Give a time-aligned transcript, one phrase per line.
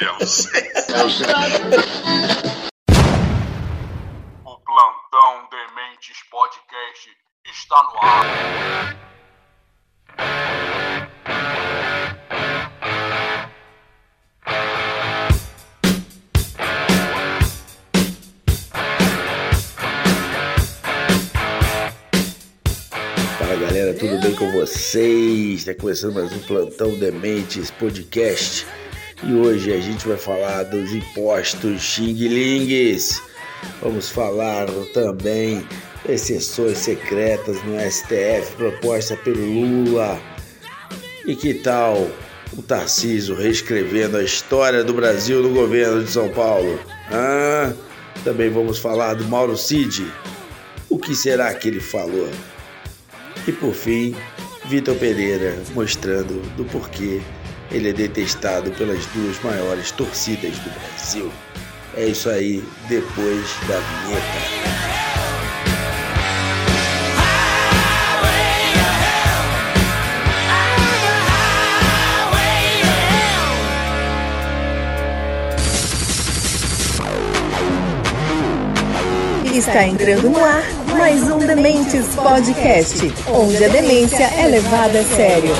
[0.00, 0.46] Deus.
[4.46, 7.10] o Plantão Dementes Podcast
[7.44, 8.24] está no ar.
[23.38, 25.60] Fala galera, tudo bem com vocês?
[25.60, 28.66] Está começando mais um Plantão Dementes Podcast
[29.22, 33.22] e hoje a gente vai falar dos impostos xing-lings.
[33.82, 35.66] Vamos falar também
[36.06, 40.18] das secretas no STF proposta pelo Lula.
[41.26, 42.10] E que tal
[42.56, 46.80] o Tarcísio reescrevendo a história do Brasil no governo de São Paulo?
[47.10, 47.72] Ah,
[48.24, 50.10] também vamos falar do Mauro Cid.
[50.88, 52.28] O que será que ele falou?
[53.46, 54.16] E por fim,
[54.64, 57.20] Vitor Pereira mostrando do porquê
[57.70, 61.32] ele é detestado pelas duas maiores torcidas do Brasil.
[61.96, 64.80] É isso aí, depois da vinheta.
[79.54, 80.64] Está entrando no ar
[80.96, 85.54] mais um Dementes Podcast, onde a demência é levada a sério.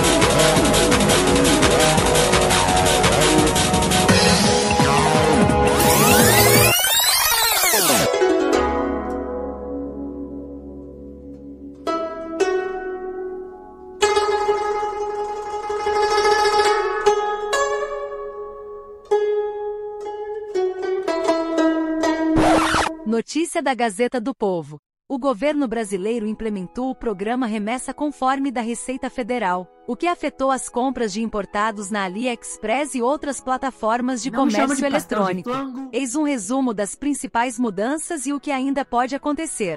[23.50, 24.78] Notícia da Gazeta do Povo.
[25.08, 30.68] O governo brasileiro implementou o programa Remessa Conforme da Receita Federal, o que afetou as
[30.68, 35.50] compras de importados na AliExpress e outras plataformas de Não comércio de de eletrônico.
[35.50, 35.90] flango.
[35.92, 39.74] Eis um resumo das principais mudanças e o que ainda pode acontecer.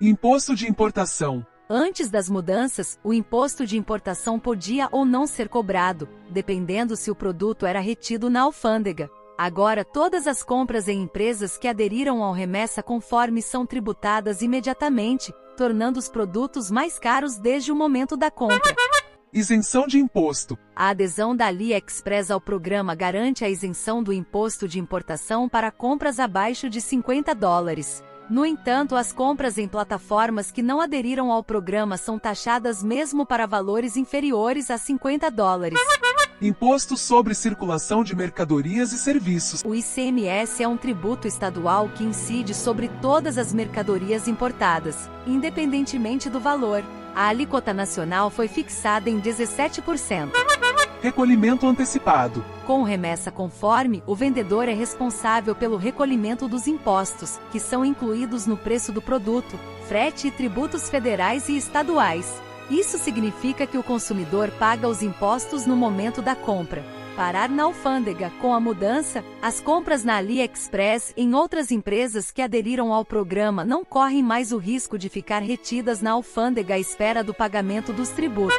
[0.00, 1.46] Imposto de importação.
[1.68, 7.14] Antes das mudanças, o imposto de importação podia ou não ser cobrado, dependendo se o
[7.14, 9.10] produto era retido na alfândega.
[9.38, 15.98] Agora, todas as compras em empresas que aderiram ao remessa conforme são tributadas imediatamente, tornando
[15.98, 18.74] os produtos mais caros desde o momento da compra.
[19.30, 20.56] Isenção de imposto.
[20.74, 26.18] A adesão da AliExpress ao programa garante a isenção do imposto de importação para compras
[26.18, 28.02] abaixo de 50 dólares.
[28.30, 33.46] No entanto, as compras em plataformas que não aderiram ao programa são taxadas mesmo para
[33.46, 35.78] valores inferiores a 50 dólares.
[36.40, 39.62] Imposto sobre circulação de mercadorias e serviços.
[39.64, 46.38] O ICMS é um tributo estadual que incide sobre todas as mercadorias importadas, independentemente do
[46.38, 46.84] valor.
[47.14, 50.30] A alíquota nacional foi fixada em 17%.
[51.00, 52.44] Recolhimento antecipado.
[52.66, 58.58] Com remessa conforme, o vendedor é responsável pelo recolhimento dos impostos, que são incluídos no
[58.58, 59.58] preço do produto,
[59.88, 62.45] frete e tributos federais e estaduais.
[62.70, 66.84] Isso significa que o consumidor paga os impostos no momento da compra.
[67.14, 68.30] Parar na alfândega.
[68.42, 73.64] Com a mudança, as compras na AliExpress e em outras empresas que aderiram ao programa
[73.64, 78.10] não correm mais o risco de ficar retidas na alfândega à espera do pagamento dos
[78.10, 78.58] tributos.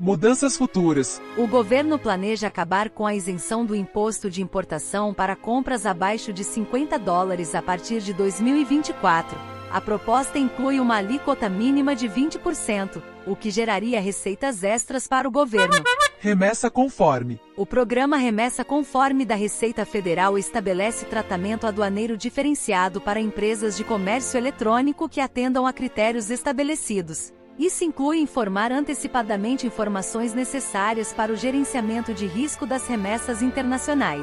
[0.00, 1.20] Mudanças futuras.
[1.36, 6.42] O governo planeja acabar com a isenção do imposto de importação para compras abaixo de
[6.42, 9.55] 50 dólares a partir de 2024.
[9.76, 15.30] A proposta inclui uma alíquota mínima de 20%, o que geraria receitas extras para o
[15.30, 15.84] governo.
[16.18, 17.38] Remessa conforme.
[17.54, 24.38] O programa Remessa Conforme da Receita Federal estabelece tratamento aduaneiro diferenciado para empresas de comércio
[24.38, 27.34] eletrônico que atendam a critérios estabelecidos.
[27.58, 34.22] Isso inclui informar antecipadamente informações necessárias para o gerenciamento de risco das remessas internacionais.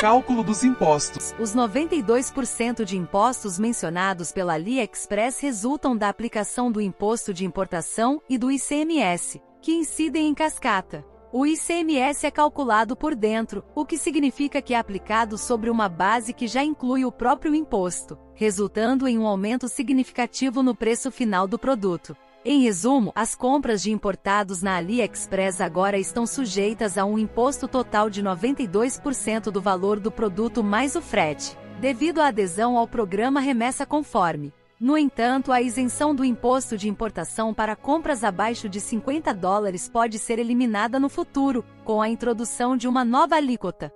[0.00, 1.34] Cálculo dos impostos.
[1.38, 8.36] Os 92% de impostos mencionados pela AliExpress resultam da aplicação do imposto de importação e
[8.36, 11.02] do ICMS, que incidem em cascata.
[11.32, 16.32] O ICMS é calculado por dentro, o que significa que é aplicado sobre uma base
[16.32, 21.58] que já inclui o próprio imposto, resultando em um aumento significativo no preço final do
[21.58, 22.16] produto.
[22.46, 28.10] Em resumo, as compras de importados na AliExpress agora estão sujeitas a um imposto total
[28.10, 33.86] de 92% do valor do produto mais o frete, devido à adesão ao programa Remessa
[33.86, 34.52] Conforme.
[34.78, 40.18] No entanto, a isenção do imposto de importação para compras abaixo de 50 dólares pode
[40.18, 43.90] ser eliminada no futuro, com a introdução de uma nova alíquota.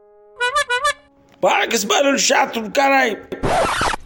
[1.39, 3.19] Para com esse barulho chato do caralho!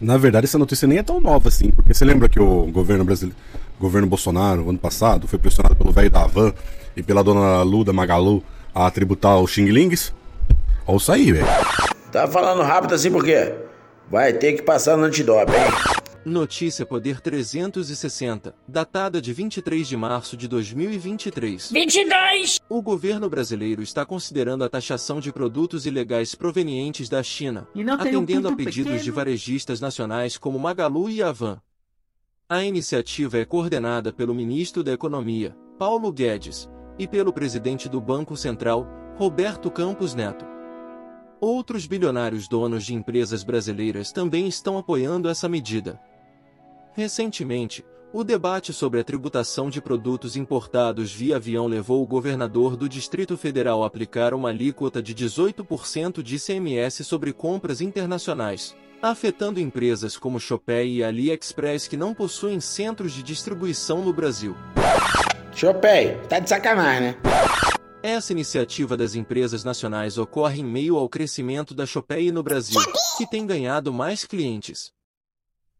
[0.01, 3.05] Na verdade, essa notícia nem é tão nova assim, porque você lembra que o governo
[3.05, 3.39] brasileiro,
[3.83, 6.53] governo Bolsonaro, ano passado, foi pressionado pelo velho da Havan
[6.95, 8.43] e pela dona Luda Magalu
[8.73, 10.13] a tributar os Xing Lings?
[10.87, 11.45] Ou sair, velho.
[12.11, 13.53] Tá falando rápido assim por quê?
[14.09, 16.03] Vai ter que passar no antidoping, hein?
[16.25, 21.69] Notícia Poder 360, datada de 23 de março de 2023.
[21.71, 22.59] 22!
[22.69, 27.91] O governo brasileiro está considerando a taxação de produtos ilegais provenientes da China, E um
[27.93, 29.03] atendendo a pedidos pequeno?
[29.03, 31.59] de varejistas nacionais como Magalu e Avan.
[32.53, 36.69] A iniciativa é coordenada pelo ministro da Economia, Paulo Guedes,
[36.99, 40.45] e pelo presidente do Banco Central, Roberto Campos Neto.
[41.41, 45.99] Outros bilionários donos de empresas brasileiras também estão apoiando essa medida.
[46.93, 47.83] Recentemente,
[48.13, 53.35] o debate sobre a tributação de produtos importados via avião levou o governador do Distrito
[53.35, 60.39] Federal a aplicar uma alíquota de 18% de ICMS sobre compras internacionais, afetando empresas como
[60.39, 64.55] Shopee e AliExpress que não possuem centros de distribuição no Brasil.
[65.53, 67.17] Chopei, tá de sacanagem, né?
[68.01, 72.79] Essa iniciativa das empresas nacionais ocorre em meio ao crescimento da Shopee no Brasil,
[73.17, 74.93] que tem ganhado mais clientes.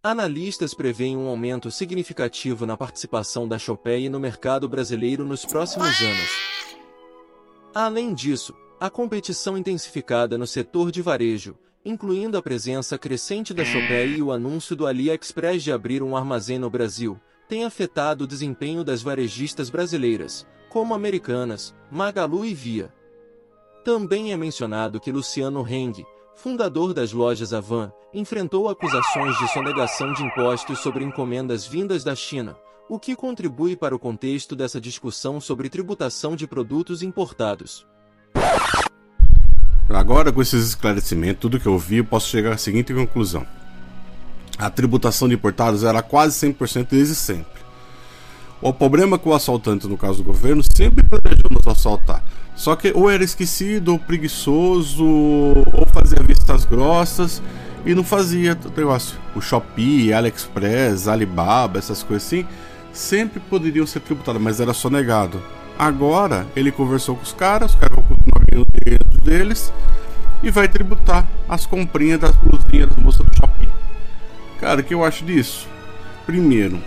[0.03, 6.29] Analistas preveem um aumento significativo na participação da Shopee no mercado brasileiro nos próximos anos.
[7.73, 14.17] Além disso, a competição intensificada no setor de varejo, incluindo a presença crescente da Shopee
[14.17, 18.83] e o anúncio do AliExpress de abrir um armazém no Brasil, tem afetado o desempenho
[18.83, 22.93] das varejistas brasileiras, como Americanas, Magalu e Via.
[23.83, 30.23] Também é mencionado que Luciano Heng, fundador das lojas Avan, enfrentou acusações de sonegação de
[30.23, 32.57] impostos sobre encomendas vindas da China,
[32.89, 37.85] o que contribui para o contexto dessa discussão sobre tributação de produtos importados.
[39.89, 43.45] Agora, com esses esclarecimentos, tudo que eu vi, eu posso chegar à seguinte conclusão:
[44.57, 47.61] a tributação de importados era quase 100% desde sempre.
[48.61, 52.23] O problema é que o assaltante, no caso do governo, sempre planejou nos assaltar.
[52.55, 57.41] Só que ou era esquecido, ou preguiçoso, ou fazia vistas grossas
[57.85, 59.17] e não fazia o negócio.
[59.35, 62.45] O Shopee, AliExpress, Alibaba, essas coisas assim,
[62.93, 65.41] sempre poderiam ser tributados, mas era só negado.
[65.77, 67.95] Agora ele conversou com os caras, os caras
[69.23, 69.71] deles
[70.43, 73.69] e vai tributar as comprinhas das blusinhas das moças do Shopee.
[74.59, 75.67] Cara, o que eu acho disso?
[76.25, 76.79] Primeiro,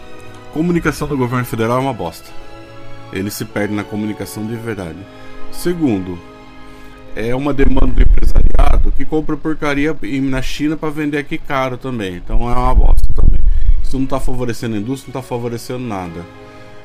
[0.52, 2.30] comunicação do governo federal é uma bosta.
[3.12, 4.98] Ele se perde na comunicação de verdade.
[5.50, 6.18] Segundo,
[7.14, 12.16] é uma demanda do empresariado que compra porcaria na China para vender aqui caro também.
[12.16, 13.40] Então é uma bosta também.
[13.82, 16.24] Isso não está favorecendo a indústria, não está favorecendo nada.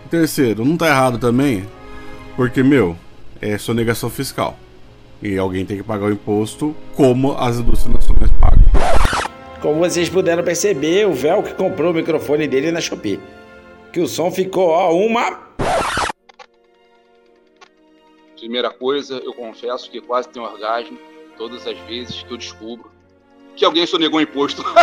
[0.10, 1.66] Terceiro, não está errado também,
[2.36, 2.98] porque, meu,
[3.42, 4.58] é sonegação fiscal.
[5.22, 8.66] E alguém tem que pagar o imposto como as indústrias nacionais pagam.
[9.62, 13.20] Como vocês puderam perceber, o Véu que comprou o microfone dele na Shopee.
[13.94, 15.40] Que o som ficou, ó, uma.
[18.36, 20.98] Primeira coisa, eu confesso que quase tenho orgasmo
[21.38, 22.90] todas as vezes que eu descubro
[23.56, 24.64] que alguém sonegou imposto.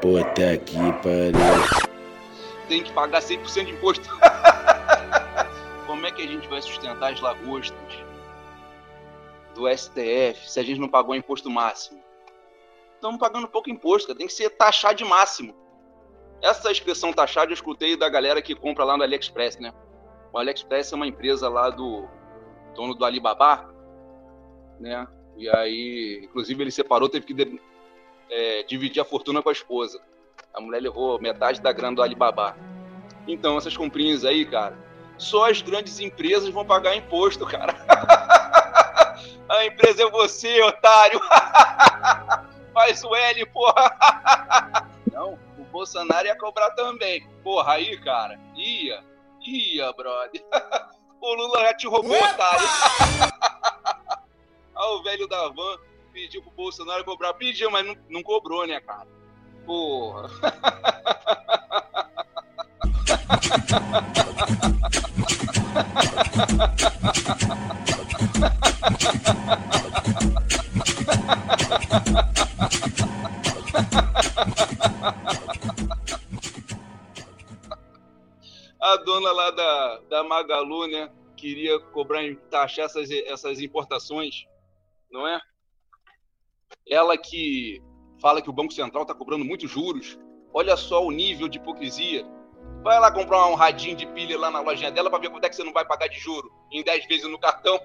[0.00, 1.88] Puta que pariu.
[2.68, 4.08] Tem que pagar 100% de imposto.
[6.20, 7.78] Que a gente vai sustentar as lagostas
[9.54, 11.98] do STF se a gente não pagou imposto máximo?
[12.96, 14.18] Estamos pagando pouco imposto, cara.
[14.18, 15.54] tem que ser taxado de máximo.
[16.42, 19.72] Essa expressão taxada eu escutei da galera que compra lá no AliExpress, né?
[20.30, 22.06] O AliExpress é uma empresa lá do
[22.74, 23.74] dono do Alibaba,
[24.78, 25.08] né?
[25.38, 27.58] E aí, inclusive, ele separou, teve que de-
[28.28, 29.98] é, dividir a fortuna com a esposa.
[30.52, 32.54] A mulher levou metade da grana do Alibaba.
[33.26, 34.89] Então, essas comprinhas aí, cara,
[35.20, 37.74] só as grandes empresas vão pagar imposto, cara.
[39.48, 41.20] A empresa é você, otário.
[42.72, 44.86] Faz o L, porra.
[45.12, 47.28] Não, o Bolsonaro ia cobrar também.
[47.42, 49.04] Porra, aí, cara, ia,
[49.44, 50.40] ia, brother.
[51.20, 52.66] O Lula já te roubou, otário.
[54.74, 55.78] Ah, o velho da van
[56.12, 57.34] pediu pro Bolsonaro cobrar.
[57.34, 59.08] Pediu, mas não, não cobrou, né, cara?
[59.66, 60.30] Porra.
[78.80, 81.10] A dona lá da, da Magalu, né?
[81.36, 84.46] Queria cobrar, taxar essas, essas importações,
[85.10, 85.40] não é?
[86.86, 87.82] Ela que
[88.20, 90.18] fala que o Banco Central está cobrando muitos juros.
[90.52, 92.26] Olha só o nível de hipocrisia.
[92.82, 95.48] Vai lá comprar um radinho de pilha lá na lojinha dela para ver quanto é
[95.48, 97.78] que você não vai pagar de juro em 10 vezes no cartão.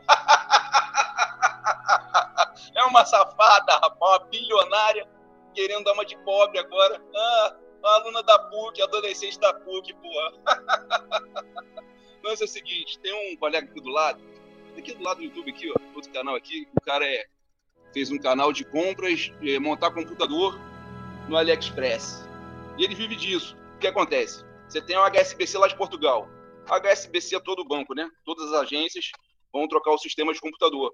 [2.75, 5.07] é uma safada, rapaz, uma bilionária
[5.53, 7.01] querendo dar uma de pobre agora.
[7.15, 10.33] Ah, a aluna da PUC, adolescente da PUC, porra.
[12.25, 14.19] lance é o seguinte, tem um colega aqui do lado,
[14.77, 17.25] aqui do lado do YouTube, aqui, ó, outro canal aqui, o cara é,
[17.93, 20.59] fez um canal de compras, é, montar computador
[21.29, 22.27] no AliExpress.
[22.77, 23.55] E ele vive disso.
[23.75, 24.43] O que acontece?
[24.67, 26.27] Você tem o HSBC lá de Portugal.
[26.67, 28.09] HSBC é todo o banco, né?
[28.23, 29.11] Todas as agências
[29.53, 30.93] vão trocar o sistema de computador.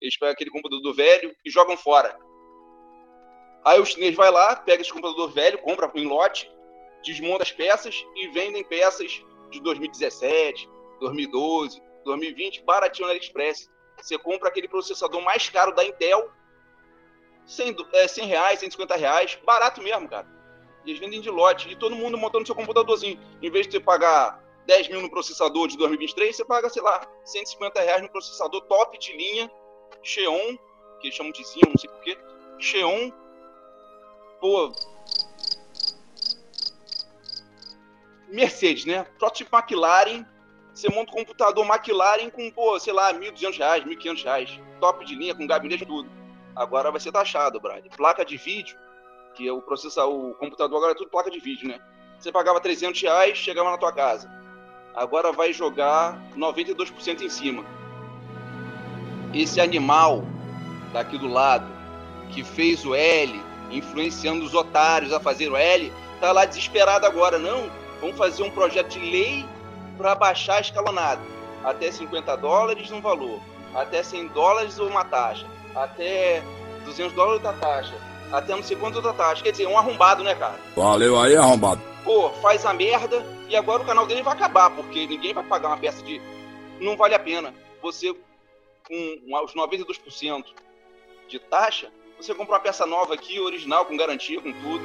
[0.00, 2.18] Eles pegam aquele computador velho e jogam fora.
[3.64, 6.50] Aí o chinês vai lá, pega esse computador velho, compra em lote,
[7.02, 10.68] desmonta as peças e vendem peças de 2017,
[11.00, 13.70] 2012, 2020, baratinho na AliExpress.
[14.00, 16.30] Você compra aquele processador mais caro da Intel,
[17.46, 20.35] 100, é, 100 reais, 150 reais, barato mesmo, cara.
[20.86, 21.70] Eles vendem de lote.
[21.70, 23.18] E todo mundo montando seu computadorzinho.
[23.42, 27.06] Em vez de você pagar 10 mil no processador de 2023, você paga, sei lá,
[27.24, 29.50] 150 reais no processador top de linha,
[30.02, 30.56] Xeon,
[31.00, 32.18] que chamam de Xeon, não sei porquê.
[32.58, 33.12] Xeon
[34.40, 34.72] pô.
[38.28, 39.04] Mercedes, né?
[39.18, 40.24] Protótipo McLaren.
[40.72, 44.60] Você monta um computador McLaren com, pô, sei lá, R$ 1.200, R$ 1.500.
[44.78, 46.10] Top de linha, com gabinete tudo.
[46.54, 47.86] Agora vai ser taxado, Brad.
[47.96, 48.76] Placa de vídeo,
[49.36, 51.78] que o processador, o computador agora é tudo placa de vídeo, né?
[52.18, 54.28] Você pagava 300 reais, chegava na tua casa.
[54.94, 57.62] Agora vai jogar 92% em cima.
[59.34, 60.24] Esse animal
[60.92, 61.66] daqui do lado,
[62.30, 63.38] que fez o L,
[63.70, 67.38] influenciando os otários a fazer o L, tá lá desesperado agora.
[67.38, 69.44] Não, vamos fazer um projeto de lei
[69.98, 71.20] para baixar a escalonada.
[71.62, 73.40] Até 50 dólares um valor,
[73.74, 76.42] até 100 dólares uma taxa, até
[76.86, 79.42] 200 dólares outra taxa, até não sei quanto taxa.
[79.42, 80.58] Quer dizer, um arrombado, né, cara?
[80.74, 81.80] Valeu aí, arrombado.
[82.04, 85.68] Pô, faz a merda e agora o canal dele vai acabar, porque ninguém vai pagar
[85.68, 86.20] uma peça de.
[86.80, 87.54] Não vale a pena.
[87.82, 88.14] Você,
[88.86, 90.44] com os 92%
[91.28, 94.84] de taxa, você compra uma peça nova aqui, original, com garantia, com tudo.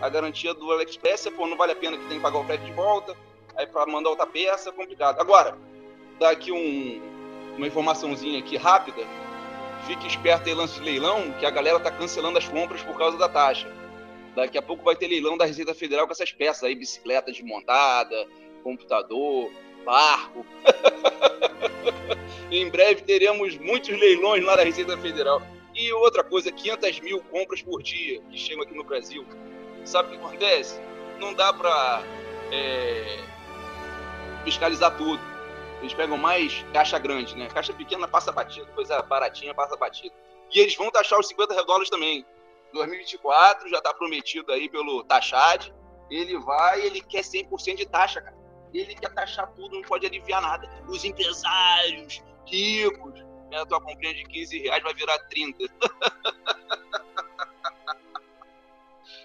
[0.00, 2.64] A garantia do AliExpress, pô, não vale a pena que tem que pagar o frete
[2.64, 3.16] de volta.
[3.56, 5.20] Aí para mandar outra peça é complicado.
[5.20, 5.56] Agora,
[6.18, 7.00] dá aqui um,
[7.56, 9.02] uma informaçãozinha aqui rápida.
[9.86, 13.18] Fique esperto aí lance de leilão, que a galera tá cancelando as compras por causa
[13.18, 13.70] da taxa.
[14.34, 18.26] Daqui a pouco vai ter leilão da Receita Federal com essas peças aí, bicicleta desmontada,
[18.62, 19.50] computador,
[19.84, 20.46] barco.
[22.50, 25.42] em breve teremos muitos leilões lá da Receita Federal.
[25.74, 29.26] E outra coisa, 500 mil compras por dia que chegam aqui no Brasil.
[29.84, 30.80] Sabe o que acontece?
[31.18, 32.02] Não dá para
[32.52, 33.18] é,
[34.44, 35.31] fiscalizar tudo.
[35.82, 37.48] Eles pegam mais caixa grande, né?
[37.48, 40.14] Caixa pequena passa batido, coisa baratinha passa batido.
[40.54, 42.24] E eles vão taxar os 50 dólares também.
[42.72, 45.72] 2024 já está prometido aí pelo Taxad.
[46.08, 48.36] Ele vai, ele quer 100% de taxa, cara.
[48.72, 50.70] Ele quer taxar tudo, não pode aliviar nada.
[50.86, 53.14] Os empresários, ricos,
[53.50, 53.58] né?
[53.58, 55.64] A tua comprinha de 15 reais vai virar 30.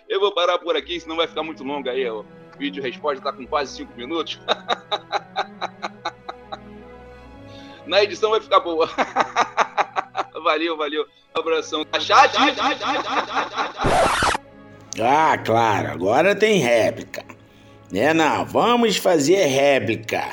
[0.09, 2.09] Eu vou parar por aqui, senão vai ficar muito longo aí.
[2.09, 2.25] O
[2.57, 4.39] vídeo resposta está com quase 5 minutos.
[7.87, 8.89] Na edição vai ficar boa.
[10.43, 11.05] valeu, valeu.
[11.35, 11.85] Um abração.
[11.99, 12.33] Chat!
[14.99, 17.23] Ah, claro, agora tem réplica.
[17.91, 20.31] Né, não, vamos fazer réplica.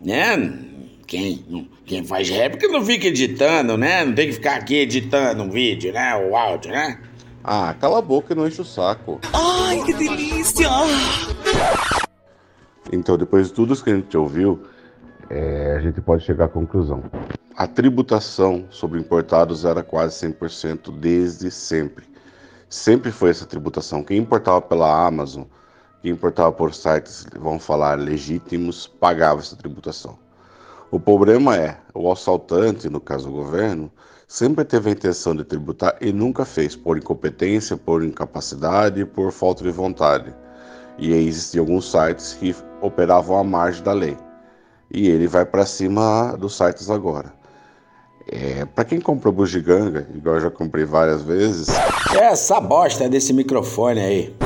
[0.00, 0.58] Né?
[1.06, 4.04] Quem, quem faz réplica não fica editando, né?
[4.04, 6.16] Não tem que ficar aqui editando um vídeo, né?
[6.16, 6.98] O áudio, né?
[7.44, 9.20] Ah, cala a boca e não enche o saco.
[9.32, 10.68] Ai, que delícia!
[12.90, 14.64] Então, depois de tudo isso que a gente ouviu,
[15.32, 17.02] é, a gente pode chegar à conclusão.
[17.56, 22.04] A tributação sobre importados era quase 100% desde sempre.
[22.68, 24.04] Sempre foi essa tributação.
[24.04, 25.44] Quem importava pela Amazon,
[26.02, 30.18] quem importava por sites, vamos falar, legítimos, pagava essa tributação.
[30.90, 33.90] O problema é, o assaltante, no caso o governo,
[34.28, 39.64] sempre teve a intenção de tributar e nunca fez, por incompetência, por incapacidade, por falta
[39.64, 40.34] de vontade.
[40.98, 44.14] E aí existiam alguns sites que operavam à margem da lei.
[44.92, 47.32] E ele vai para cima dos sites agora.
[48.28, 51.68] É, para quem comprou bugiganga, igual eu já comprei várias vezes.
[52.14, 54.36] Essa bosta desse microfone aí.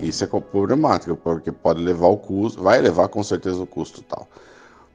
[0.00, 4.28] Isso é problemático, porque pode levar o custo, vai levar com certeza o custo tal.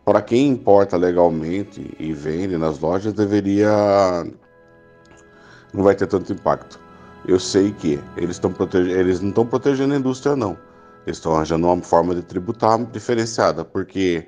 [0.04, 3.70] Para quem importa legalmente e vende nas lojas, deveria.
[5.74, 6.80] não vai ter tanto impacto.
[7.28, 8.92] Eu sei que eles, protege...
[8.92, 10.58] eles não estão protegendo a indústria, não.
[11.06, 14.28] Eles estão arranjando uma forma de tributar diferenciada, porque,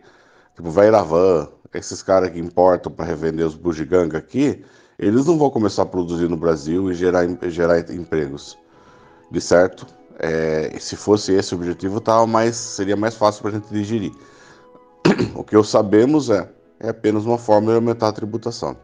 [0.55, 4.63] tipo, vai van, esses caras que importam para revender os bugiganga aqui,
[4.97, 8.57] eles não vão começar a produzir no Brasil e gerar, gerar empregos.
[9.31, 9.85] De certo?
[10.19, 14.11] É, se fosse esse o objetivo, tava mais, seria mais fácil para a gente digerir.
[15.35, 16.47] O que eu sabemos é,
[16.79, 18.77] é apenas uma forma de aumentar a tributação.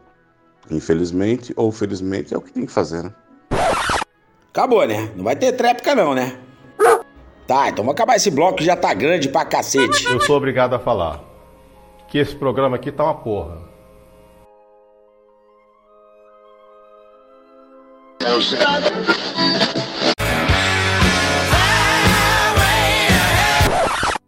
[0.70, 3.14] Infelizmente ou felizmente é o que tem que fazer, né?
[4.50, 5.10] Acabou, né?
[5.16, 6.36] Não vai ter tréplica não, né?
[7.46, 10.04] Tá, então vamos acabar esse bloco que já tá grande pra cacete.
[10.06, 11.29] Eu sou obrigado a falar.
[12.10, 13.70] Que esse programa aqui tá uma porra.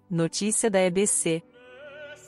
[0.08, 1.42] Notícia da EBC.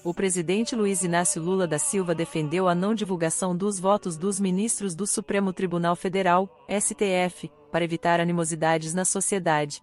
[0.05, 4.95] O presidente Luiz Inácio Lula da Silva defendeu a não divulgação dos votos dos ministros
[4.95, 9.83] do Supremo Tribunal Federal, STF, para evitar animosidades na sociedade.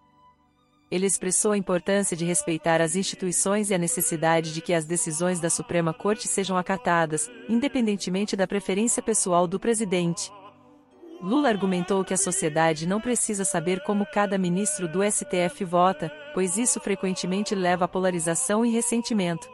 [0.92, 5.40] Ele expressou a importância de respeitar as instituições e a necessidade de que as decisões
[5.40, 10.30] da Suprema Corte sejam acatadas, independentemente da preferência pessoal do presidente.
[11.22, 16.58] Lula argumentou que a sociedade não precisa saber como cada ministro do STF vota, pois
[16.58, 19.48] isso frequentemente leva à polarização e ressentimento.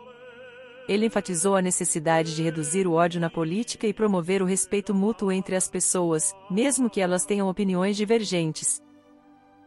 [0.87, 5.31] Ele enfatizou a necessidade de reduzir o ódio na política e promover o respeito mútuo
[5.31, 8.81] entre as pessoas, mesmo que elas tenham opiniões divergentes.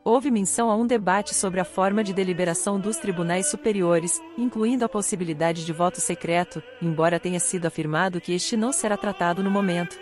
[0.02, 4.88] Houve menção a um debate sobre a forma de deliberação dos tribunais superiores, incluindo a
[4.88, 9.99] possibilidade de voto secreto, embora tenha sido afirmado que este não será tratado no momento.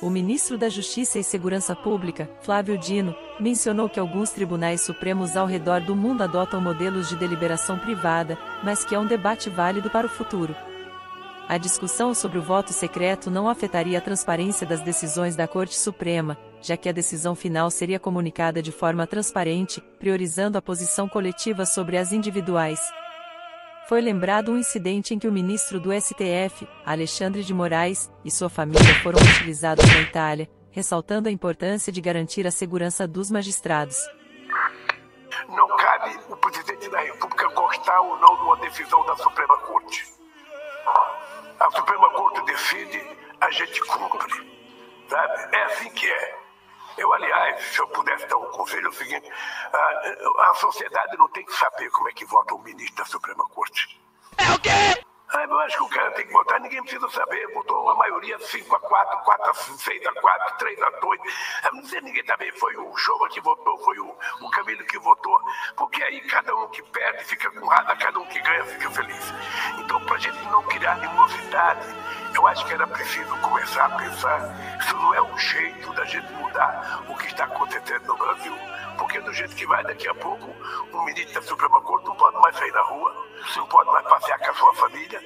[0.00, 5.46] O ministro da Justiça e Segurança Pública, Flávio Dino, mencionou que alguns tribunais supremos ao
[5.46, 10.06] redor do mundo adotam modelos de deliberação privada, mas que é um debate válido para
[10.06, 10.56] o futuro.
[11.48, 16.38] A discussão sobre o voto secreto não afetaria a transparência das decisões da Corte Suprema,
[16.62, 21.98] já que a decisão final seria comunicada de forma transparente, priorizando a posição coletiva sobre
[21.98, 22.80] as individuais
[23.92, 28.48] foi lembrado um incidente em que o ministro do STF, Alexandre de Moraes, e sua
[28.48, 33.98] família foram utilizados na Itália, ressaltando a importância de garantir a segurança dos magistrados.
[35.46, 40.14] Não cabe o presidente da República gostar ou não de uma decisão da Suprema Corte.
[41.60, 43.02] A Suprema Corte decide,
[43.42, 44.50] a gente cumpre.
[45.08, 45.56] Sabe?
[45.56, 46.41] É assim que é.
[46.96, 49.30] Eu, aliás, se eu pudesse dar um conselho, é o seguinte:
[49.72, 53.48] a, a sociedade não tem que saber como é que vota o ministro da Suprema
[53.48, 54.00] Corte.
[54.38, 55.11] É o quê?
[55.34, 57.46] Ah, eu acho que o cara tem que votar, ninguém precisa saber.
[57.54, 61.20] Votou a maioria 5 a 4, 4 a 6 a 4, 3 a 2.
[61.72, 62.52] Não sei ninguém também.
[62.52, 65.40] Foi o Showa que votou, foi o, o Camilo que votou.
[65.74, 69.32] Porque aí cada um que perde fica com raiva, cada um que ganha fica feliz.
[69.78, 71.86] Então, para a gente não criar animosidade,
[72.34, 74.78] eu acho que era preciso começar a pensar.
[74.80, 78.54] Isso não é um jeito da gente mudar o que está acontecendo no Brasil.
[78.98, 80.54] Porque do jeito que vai daqui a pouco,
[80.92, 83.14] um ministro da Suprema Corte não pode mais sair na rua,
[83.56, 85.22] não pode mais passear com a sua família.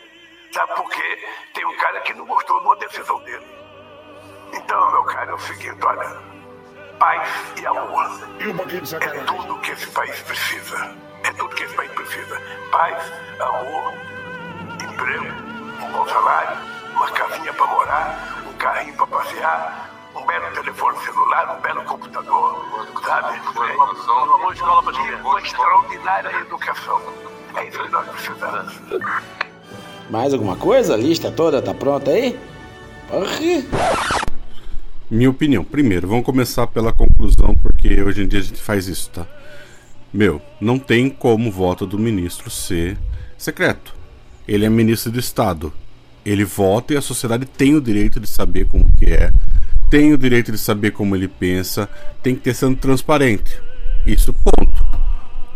[0.52, 1.28] Sabe por quê?
[1.54, 3.46] Tem um cara que não gostou de uma decisão dele.
[4.52, 6.36] Então, meu cara, é o seguinte, olha.
[6.98, 7.28] Paz
[7.60, 8.06] e amor.
[9.00, 10.96] É tudo que esse país precisa.
[11.24, 12.40] É tudo que esse país precisa.
[12.70, 13.94] Paz, amor,
[14.82, 15.26] emprego,
[15.84, 16.56] um bom salário,
[16.92, 22.88] uma casinha para morar, um carrinho para passear, um belo telefone celular, um belo computador,
[23.04, 23.38] sabe?
[23.38, 27.00] Uma boa escola para uma extraordinária educação.
[27.54, 28.74] É isso que nós precisamos.
[30.10, 30.94] Mais alguma coisa?
[30.94, 32.38] A lista toda tá pronta aí?
[33.08, 33.26] Porra.
[35.10, 35.64] Minha opinião.
[35.64, 39.26] Primeiro, vamos começar pela conclusão, porque hoje em dia a gente faz isso, tá?
[40.12, 42.96] Meu, não tem como o voto do ministro ser
[43.36, 43.94] secreto.
[44.48, 45.72] Ele é ministro do Estado.
[46.24, 49.30] Ele vota e a sociedade tem o direito de saber como que é
[49.90, 51.88] tem o direito de saber como ele pensa,
[52.22, 53.60] tem que ter sendo transparente.
[54.06, 54.84] Isso, ponto.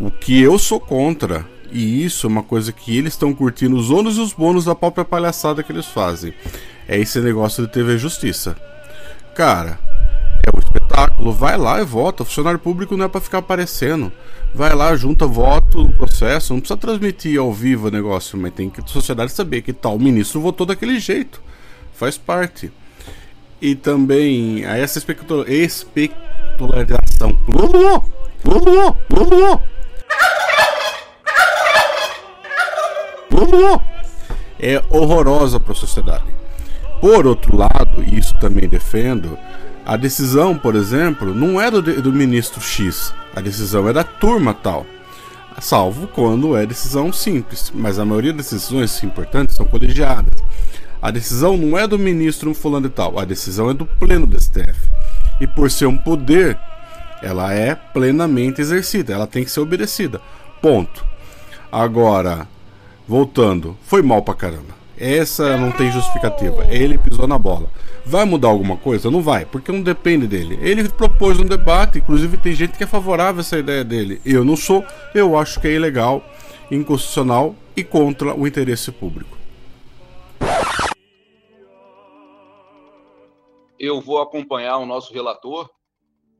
[0.01, 3.91] O que eu sou contra, e isso é uma coisa que eles estão curtindo, os
[3.91, 6.33] ônus e os bônus da própria palhaçada que eles fazem,
[6.89, 8.57] é esse negócio de TV Justiça.
[9.35, 9.79] Cara,
[10.43, 12.23] é um espetáculo, vai lá e vota.
[12.23, 14.11] O funcionário público não é para ficar aparecendo.
[14.55, 18.71] Vai lá, junta voto no processo, não precisa transmitir ao vivo o negócio, mas tem
[18.71, 21.43] que a sociedade saber que tal ministro votou daquele jeito.
[21.93, 22.73] Faz parte
[23.61, 25.45] e também a essa especulação
[34.59, 36.25] é horrorosa para a sociedade.
[37.01, 39.39] Por outro lado, e isso também defendo,
[39.87, 44.53] a decisão, por exemplo, não é do, do ministro X, a decisão é da turma
[44.53, 44.87] tal.
[45.59, 50.35] Salvo quando é decisão simples, mas a maioria das decisões importantes são colegiadas.
[51.03, 54.39] A decisão não é do ministro fulano e tal, a decisão é do pleno do
[54.39, 54.91] STF.
[55.41, 56.59] E por ser um poder,
[57.23, 60.21] ela é plenamente exercida, ela tem que ser obedecida.
[60.61, 61.05] Ponto.
[61.73, 62.47] Agora,
[63.09, 64.81] voltando, foi mal pra caramba.
[64.99, 66.67] Essa não tem justificativa.
[66.69, 67.71] Ele pisou na bola.
[68.05, 69.11] Vai mudar alguma coisa?
[69.11, 70.59] Não vai, porque não depende dele.
[70.61, 74.21] Ele propôs um debate, inclusive tem gente que é favorável a essa ideia dele.
[74.27, 74.85] Eu não sou,
[75.15, 76.23] eu acho que é ilegal,
[76.71, 79.39] inconstitucional e contra o interesse público.
[83.81, 85.71] Eu vou acompanhar o nosso relator,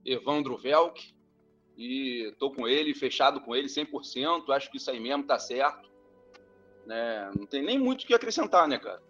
[0.05, 1.15] Evandro Velk,
[1.75, 5.91] e estou com ele, fechado com ele 100%, acho que isso aí mesmo está certo.
[6.85, 7.31] Né?
[7.35, 9.03] Não tem nem muito o que acrescentar, né, cara?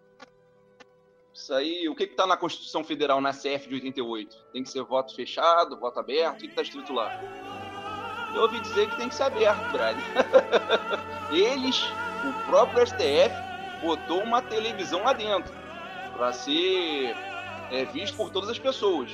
[1.35, 4.37] Isso aí, o que está na Constituição Federal, na CF de 88?
[4.53, 6.37] Tem que ser voto fechado, voto aberto?
[6.37, 7.11] O que está escrito lá?
[8.33, 10.05] Eu ouvi dizer que tem que ser aberto, brother.
[11.33, 11.83] Eles,
[12.29, 13.35] o próprio STF,
[13.83, 15.53] botou uma televisão lá dentro
[16.17, 17.17] para ser
[17.71, 19.11] é, visto por todas as pessoas.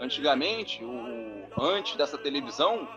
[0.00, 2.88] Antigamente, o, antes dessa televisão,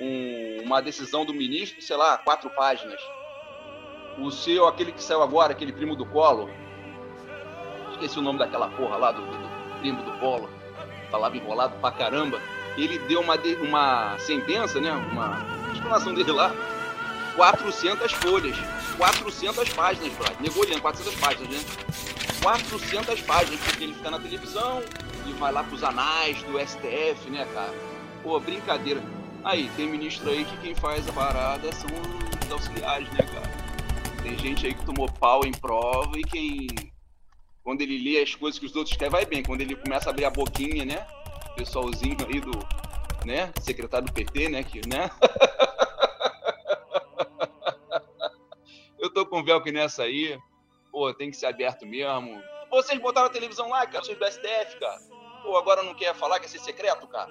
[0.00, 3.00] um, uma decisão do ministro, sei lá, quatro páginas.
[4.18, 6.50] O seu, aquele que saiu agora, aquele primo do Collor,
[7.92, 10.50] esqueci o nome daquela porra lá, do, do, do primo do Collor,
[11.10, 12.40] falava enrolado pra caramba,
[12.76, 15.38] ele deu uma, uma sentença, né, uma
[15.72, 16.52] explanação dele lá,
[17.34, 18.56] 400 folhas,
[18.96, 21.64] 400 páginas, brother, negociando 400 páginas, né?
[22.42, 24.82] 400 páginas, porque ele fica na televisão
[25.26, 27.72] e vai lá pros anais do STF, né, cara?
[28.22, 29.02] Pô, brincadeira.
[29.44, 31.90] Aí, tem ministro aí que quem faz a parada são
[32.44, 33.62] os auxiliares, né, cara?
[34.22, 36.68] Tem gente aí que tomou pau em prova e quem.
[37.64, 39.42] Quando ele lê as coisas que os outros querem, vai bem.
[39.42, 41.06] Quando ele começa a abrir a boquinha, né?
[41.56, 42.52] Pessoalzinho aí do.
[43.24, 43.52] né?
[43.60, 44.62] Secretário do PT, né?
[44.62, 45.10] Que, né?
[49.02, 50.38] Eu tô com o Velcro nessa aí
[50.92, 52.40] pô, tem que ser aberto mesmo.
[52.70, 55.00] Vocês botaram a televisão lá, cara, vocês do STF, cara.
[55.42, 57.28] Pô, agora não quer falar que é ser secreto, cara?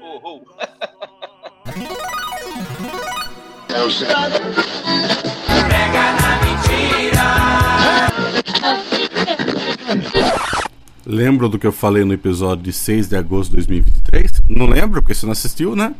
[0.00, 0.40] Pô, oh, oh.
[5.68, 7.24] Pega na mentira.
[11.06, 14.42] Lembra do que eu falei no episódio de 6 de agosto de 2023?
[14.48, 15.94] Não lembro, porque você não assistiu, né?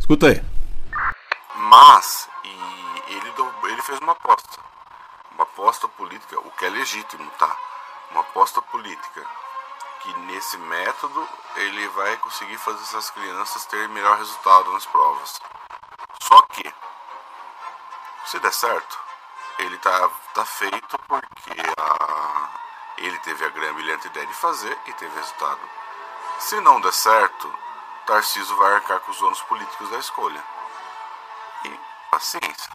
[0.00, 0.42] Escuta aí.
[1.70, 2.28] Mas,
[3.16, 4.64] ele, ele fez uma aposta
[5.34, 7.56] uma aposta política, o que é legítimo, tá?
[8.10, 9.26] Uma aposta política
[10.00, 15.40] que nesse método ele vai conseguir fazer essas crianças terem melhor resultado nas provas.
[16.22, 16.74] Só que,
[18.26, 18.98] se der certo,
[19.58, 22.48] ele tá, tá feito porque a,
[22.98, 25.60] ele teve a grande brilhante ideia de fazer e teve resultado.
[26.38, 27.52] Se não der certo,
[28.06, 30.44] Tarciso vai arcar com os ônus políticos da escolha.
[31.64, 32.70] E paciência.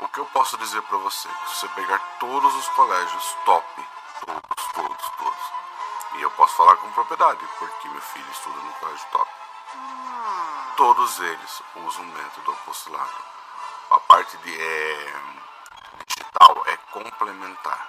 [0.00, 1.28] O que eu posso dizer para você?
[1.46, 3.88] Se você pegar todos os colégios top,
[4.26, 5.52] todos, todos, todos,
[6.16, 9.30] e eu posso falar com propriedade, porque meu filho estuda no colégio top,
[10.76, 13.24] todos eles usam o método apostolado.
[13.92, 15.14] A parte de é,
[16.08, 17.88] digital é complementar,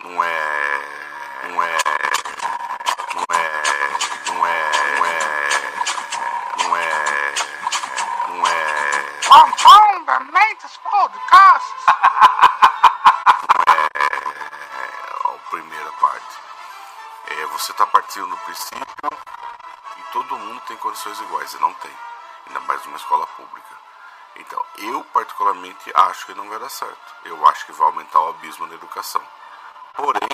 [0.00, 0.80] não é,
[1.44, 1.78] não é,
[3.14, 3.62] não é,
[4.26, 4.70] não é,
[6.58, 7.34] não é, não é,
[8.28, 8.68] não é.
[9.28, 9.87] Da Mentes
[11.08, 11.72] Podcast.
[13.94, 14.08] é
[15.24, 16.36] a primeira parte.
[17.28, 18.84] É, você está partindo do princípio
[19.94, 21.90] que todo mundo tem condições iguais e não tem,
[22.46, 23.74] ainda mais numa escola pública.
[24.36, 27.14] Então, eu particularmente acho que não vai dar certo.
[27.24, 29.22] Eu acho que vai aumentar o abismo na educação.
[29.94, 30.28] Porém,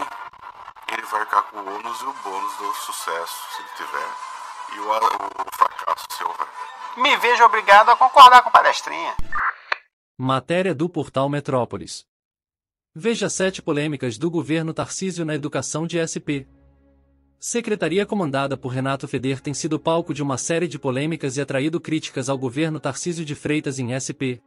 [0.88, 4.08] ele vai arcar com o ônus e o bônus do sucesso, se ele tiver,
[4.72, 6.48] e o, o fracasso, se houver.
[6.96, 9.14] Me vejo obrigado a concordar com palestrinha.
[10.16, 12.07] Matéria do portal Metrópolis.
[12.94, 16.46] Veja sete polêmicas do governo Tarcísio na educação de SP.
[17.37, 21.81] Secretaria comandada por Renato Feder tem sido palco de uma série de polêmicas e atraído
[21.81, 24.38] críticas ao governo Tarcísio de Freitas em SP.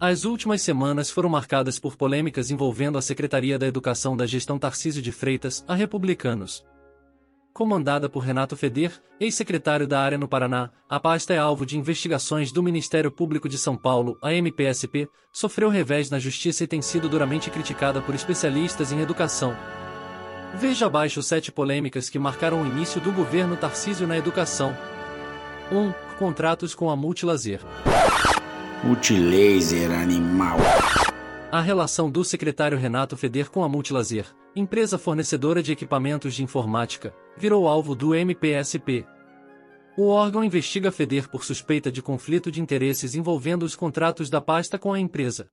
[0.00, 5.00] As últimas semanas foram marcadas por polêmicas envolvendo a Secretaria da Educação da gestão Tarcísio
[5.00, 6.66] de Freitas, a Republicanos.
[7.52, 12.50] Comandada por Renato Feder, ex-secretário da área no Paraná, a pasta é alvo de investigações
[12.50, 17.10] do Ministério Público de São Paulo, a MPSP, sofreu revés na justiça e tem sido
[17.10, 19.54] duramente criticada por especialistas em educação.
[20.54, 24.74] Veja abaixo sete polêmicas que marcaram o início do governo Tarcísio na educação.
[25.70, 25.78] 1.
[25.78, 27.60] Um, contratos com a Multilaser.
[28.82, 30.56] Multilaser animal.
[31.50, 34.24] A relação do secretário Renato Feder com a Multilaser,
[34.56, 39.06] empresa fornecedora de equipamentos de informática, virou alvo do MPSP.
[39.96, 44.78] O órgão investiga Feder por suspeita de conflito de interesses envolvendo os contratos da pasta
[44.78, 45.48] com a empresa.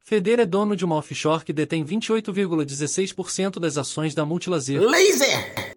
[0.00, 4.80] Feder é dono de uma offshore que detém 28,16% das ações da Multilaser.
[4.80, 5.74] Laser!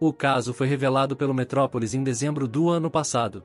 [0.00, 3.44] O caso foi revelado pelo Metrópolis em dezembro do ano passado.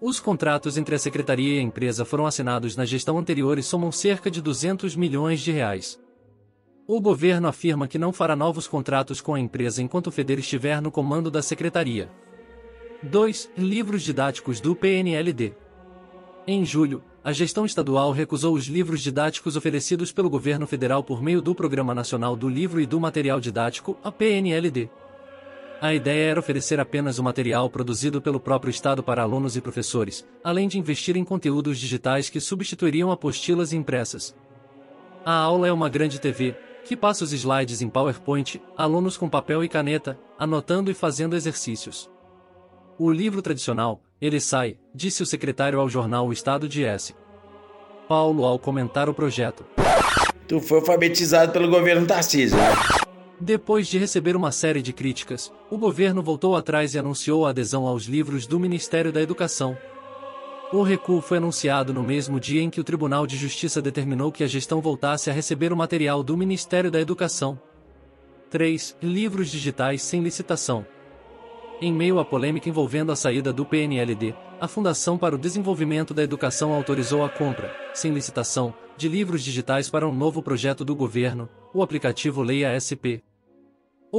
[0.00, 3.90] Os contratos entre a secretaria e a empresa foram assinados na gestão anterior e somam
[3.90, 5.98] cerca de 200 milhões de reais.
[6.88, 10.80] O governo afirma que não fará novos contratos com a empresa enquanto o FEDER estiver
[10.80, 12.08] no comando da secretaria.
[13.02, 13.50] 2.
[13.58, 15.52] Livros didáticos do PNLD.
[16.46, 21.42] Em julho, a gestão estadual recusou os livros didáticos oferecidos pelo governo federal por meio
[21.42, 24.88] do Programa Nacional do Livro e do Material Didático, a PNLD.
[25.80, 30.24] A ideia era oferecer apenas o material produzido pelo próprio Estado para alunos e professores,
[30.42, 34.36] além de investir em conteúdos digitais que substituiriam apostilas impressas.
[35.24, 36.54] A aula é uma grande TV,
[36.86, 42.08] que passa os slides em PowerPoint, alunos com papel e caneta, anotando e fazendo exercícios.
[42.96, 47.14] O livro tradicional, ele sai, disse o secretário ao jornal O Estado de S.
[48.08, 49.66] Paulo ao comentar o projeto.
[50.46, 52.70] Tu foi alfabetizado pelo governo Tarcísio, né?
[53.38, 57.84] Depois de receber uma série de críticas, o governo voltou atrás e anunciou a adesão
[57.84, 59.76] aos livros do Ministério da Educação.
[60.72, 64.42] O recuo foi anunciado no mesmo dia em que o Tribunal de Justiça determinou que
[64.42, 67.56] a gestão voltasse a receber o material do Ministério da Educação.
[68.50, 68.96] 3.
[69.00, 70.84] Livros digitais sem licitação.
[71.80, 76.24] Em meio à polêmica envolvendo a saída do PNLD, a Fundação para o Desenvolvimento da
[76.24, 81.48] Educação autorizou a compra, sem licitação, de livros digitais para um novo projeto do governo,
[81.72, 83.22] o aplicativo Leia SP.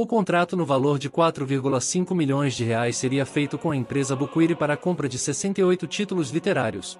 [0.00, 4.54] O contrato no valor de 4,5 milhões de reais seria feito com a empresa Buquiri
[4.54, 6.96] para a compra de 68 títulos literários.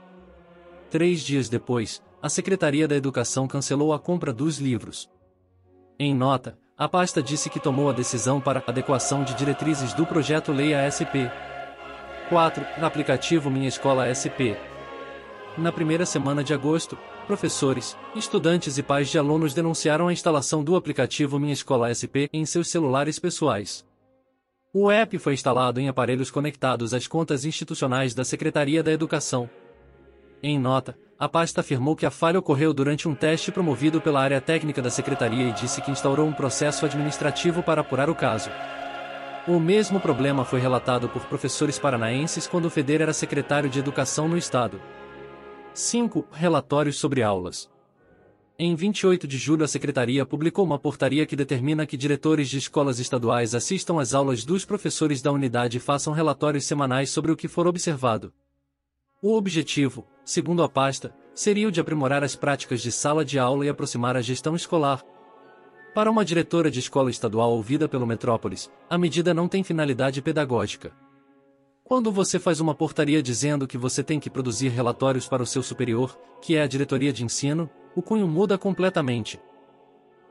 [0.90, 5.08] Três dias depois, a Secretaria da Educação cancelou a compra dos livros.
[5.96, 10.50] Em nota, a pasta disse que tomou a decisão para adequação de diretrizes do projeto
[10.50, 11.30] Leia SP.
[12.28, 12.66] 4.
[12.78, 14.58] No aplicativo Minha Escola SP.
[15.56, 20.74] Na primeira semana de agosto, professores, estudantes e pais de alunos denunciaram a instalação do
[20.74, 23.86] aplicativo Minha Escola SP em seus celulares pessoais.
[24.72, 29.48] O app foi instalado em aparelhos conectados às contas institucionais da Secretaria da Educação.
[30.42, 34.40] Em nota, a pasta afirmou que a falha ocorreu durante um teste promovido pela área
[34.40, 38.50] técnica da secretaria e disse que instaurou um processo administrativo para apurar o caso.
[39.46, 44.28] O mesmo problema foi relatado por professores paranaenses quando o FEDER era secretário de Educação
[44.28, 44.80] no estado.
[45.80, 46.26] 5.
[46.32, 47.70] Relatórios sobre aulas.
[48.58, 52.98] Em 28 de julho, a Secretaria publicou uma portaria que determina que diretores de escolas
[52.98, 57.46] estaduais assistam às aulas dos professores da unidade e façam relatórios semanais sobre o que
[57.46, 58.32] for observado.
[59.22, 63.64] O objetivo, segundo a pasta, seria o de aprimorar as práticas de sala de aula
[63.64, 65.00] e aproximar a gestão escolar.
[65.94, 70.92] Para uma diretora de escola estadual ouvida pelo Metrópolis, a medida não tem finalidade pedagógica.
[71.88, 75.62] Quando você faz uma portaria dizendo que você tem que produzir relatórios para o seu
[75.62, 79.40] superior, que é a diretoria de ensino, o cunho muda completamente.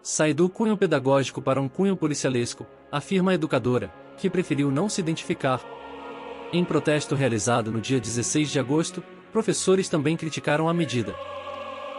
[0.02, 5.02] Sai do cunho pedagógico para um cunho policialesco, afirma a educadora, que preferiu não se
[5.02, 5.60] identificar,
[6.54, 11.14] em protesto realizado no dia 16 de agosto, professores também criticaram a medida.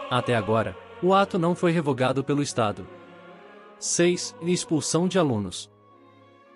[0.09, 2.87] Até agora, o ato não foi revogado pelo Estado.
[3.77, 4.35] 6.
[4.41, 5.69] Expulsão de alunos.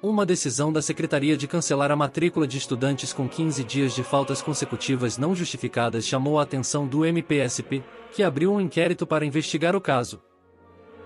[0.06, 4.42] Uma decisão da Secretaria de cancelar a matrícula de estudantes com 15 dias de faltas
[4.42, 9.80] consecutivas não justificadas chamou a atenção do MPSP, que abriu um inquérito para investigar o
[9.80, 10.22] caso.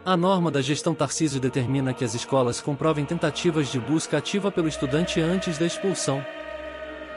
[0.04, 4.68] A norma da gestão Tarcísio determina que as escolas comprovem tentativas de busca ativa pelo
[4.68, 6.26] estudante antes da expulsão,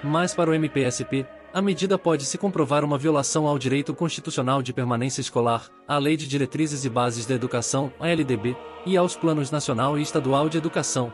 [0.05, 4.75] mas para o MPSP, a medida pode se comprovar uma violação ao direito constitucional de
[4.75, 9.99] permanência escolar, à Lei de Diretrizes e Bases da Educação, LDB, e aos Planos Nacional
[9.99, 11.11] e Estadual de Educação.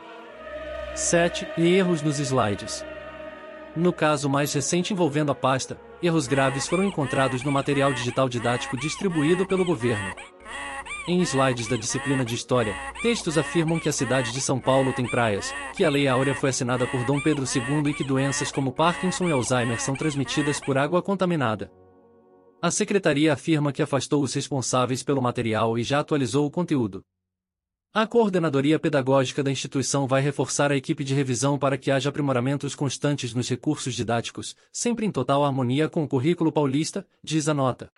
[0.96, 1.46] 7.
[1.58, 2.82] Erros nos slides.
[3.76, 8.78] No caso mais recente envolvendo a pasta, erros graves foram encontrados no material digital didático
[8.78, 10.14] distribuído pelo governo.
[11.06, 15.06] Em slides da disciplina de História, textos afirmam que a cidade de São Paulo tem
[15.06, 18.72] praias, que a Lei Áurea foi assinada por Dom Pedro II e que doenças como
[18.72, 21.70] Parkinson e Alzheimer são transmitidas por água contaminada.
[22.62, 27.04] A secretaria afirma que afastou os responsáveis pelo material e já atualizou o conteúdo.
[27.94, 32.74] A coordenadoria pedagógica da instituição vai reforçar a equipe de revisão para que haja aprimoramentos
[32.74, 37.90] constantes nos recursos didáticos, sempre em total harmonia com o currículo paulista, diz a nota.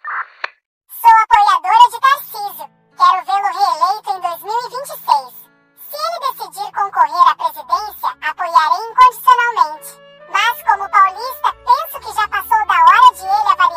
[0.88, 2.70] Sou apoiadora de Tarcísio.
[2.96, 5.48] Quero vê-lo reeleito em 2026.
[5.88, 10.08] Se ele decidir concorrer à presidência, apoiarei incondicionalmente.
[10.30, 13.67] Mas, como paulista, penso que já passou da hora de ele avaliar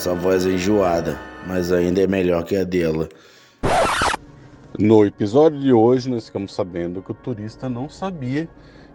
[0.00, 3.06] essa voz é enjoada, mas ainda é melhor que a dela.
[4.78, 8.48] No episódio de hoje, nós ficamos sabendo que o turista não sabia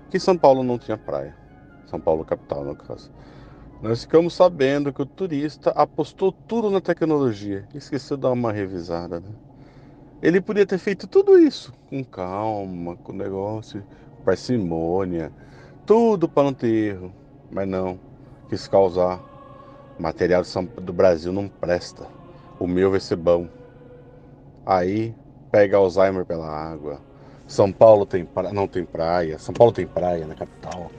[0.10, 1.38] que São Paulo não tinha praia.
[1.86, 3.12] São Paulo capital, no caso.
[3.84, 9.20] Nós ficamos sabendo que o turista apostou tudo na tecnologia esqueceu de dar uma revisada.
[9.20, 9.30] Né?
[10.24, 13.84] Ele podia ter feito tudo isso com calma, com negócio,
[14.26, 15.32] parcimônia,
[15.86, 17.14] tudo para não ter erro,
[17.52, 18.00] mas não,
[18.50, 19.35] quis causar
[20.00, 20.44] material
[20.82, 22.06] do Brasil não presta.
[22.60, 23.48] O meu vai ser bom.
[24.66, 25.14] Aí
[25.52, 27.00] pega Alzheimer pela água.
[27.48, 28.52] São Paulo tem pra...
[28.52, 29.38] não tem praia.
[29.38, 30.92] São Paulo tem praia na capital.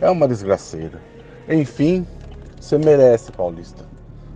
[0.00, 1.00] É uma desgraceira.
[1.48, 2.06] Enfim,
[2.60, 3.84] você merece, Paulista.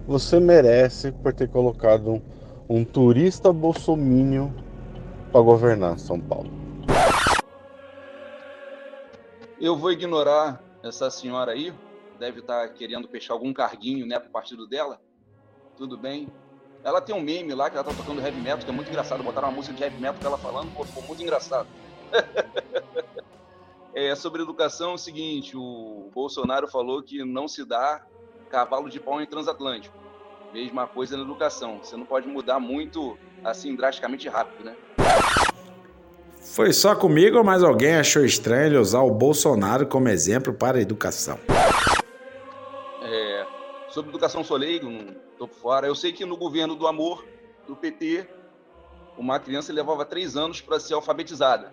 [0.07, 2.23] Você merece por ter colocado um,
[2.69, 4.55] um turista bolsomínio
[5.33, 6.51] para governar São Paulo.
[9.61, 11.73] Eu vou ignorar essa senhora aí.
[12.19, 15.01] Deve estar querendo fechar algum carguinho né, para o partido dela.
[15.77, 16.29] Tudo bem.
[16.83, 19.23] Ela tem um meme lá que ela tá tocando heavy metal, que é muito engraçado.
[19.23, 21.69] Botaram uma música de heavy metal ela falando, pô, ficou muito engraçado.
[23.95, 28.07] é, sobre educação, é o seguinte: o Bolsonaro falou que não se dá
[28.49, 29.97] cavalo de pau em transatlântico.
[30.53, 31.81] Mesma coisa na educação.
[31.83, 34.77] Você não pode mudar muito assim drasticamente rápido, né?
[36.41, 40.79] Foi só comigo ou mais alguém achou estranho ele usar o Bolsonaro como exemplo para
[40.79, 41.39] a educação?
[43.97, 45.87] Sobre educação sou leigo, não por fora.
[45.87, 47.27] Eu sei que no governo do amor,
[47.67, 48.29] do PT,
[49.17, 51.73] uma criança levava três anos para ser alfabetizada.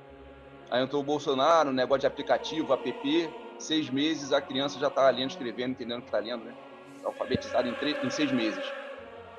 [0.71, 5.31] Aí entrou o Bolsonaro, negócio de aplicativo, app, seis meses a criança já está lendo,
[5.31, 6.55] escrevendo, entendendo o que está lendo, né?
[7.03, 8.63] Alfabetizada em, três, em seis meses.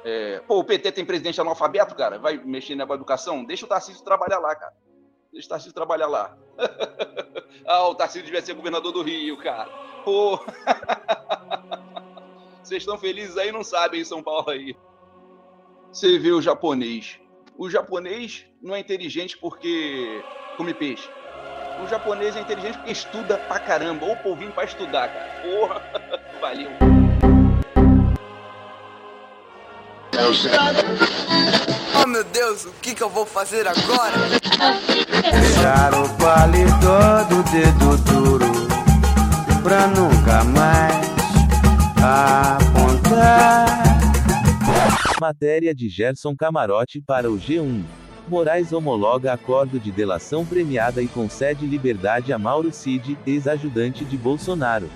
[0.05, 2.19] É, pô, o PT tem presidente analfabeto, cara?
[2.19, 3.47] Vai mexer na educação?
[3.47, 4.75] Deixa o Tarcísio trabalhar lá, cara.
[5.33, 6.37] Deixa o Tarcísio trabalhar lá.
[7.67, 9.71] ah, o Tarcísio devia ser governador do Rio, cara.
[10.05, 10.39] Pô.
[12.65, 14.75] Vocês estão felizes aí, não sabem em São Paulo aí.
[15.93, 17.21] Você vê o japonês.
[17.59, 20.25] O japonês não é inteligente porque
[20.57, 21.07] come peixe.
[21.85, 24.07] O japonês é inteligente porque estuda pra caramba.
[24.07, 25.43] Ou povinho pra estudar, cara.
[25.43, 25.83] Porra,
[26.41, 26.71] valeu.
[32.03, 34.17] Oh meu Deus, o que que eu vou fazer agora?
[35.39, 38.47] Deixar o palito do dedo duro
[39.63, 41.04] pra nunca mais
[45.21, 47.83] Matéria de Gerson Camarote para o G1.
[48.29, 54.91] Moraes homologa acordo de delação premiada e concede liberdade a Mauro Cid, ex-ajudante de Bolsonaro.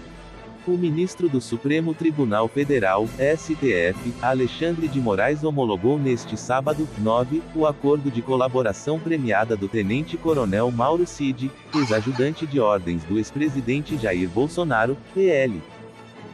[0.67, 7.67] O ministro do Supremo Tribunal Federal, STF, Alexandre de Moraes homologou neste sábado, 9, o
[7.67, 14.95] acordo de colaboração premiada do tenente-coronel Mauro Cid, ex-ajudante de ordens do ex-presidente Jair Bolsonaro,
[15.15, 15.63] PL.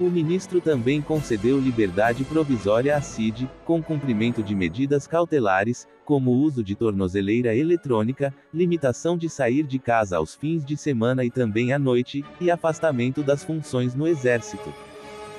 [0.01, 6.65] O ministro também concedeu liberdade provisória a Cid, com cumprimento de medidas cautelares, como uso
[6.65, 11.79] de tornozeleira eletrônica, limitação de sair de casa aos fins de semana e também à
[11.79, 14.75] noite, e afastamento das funções no Exército.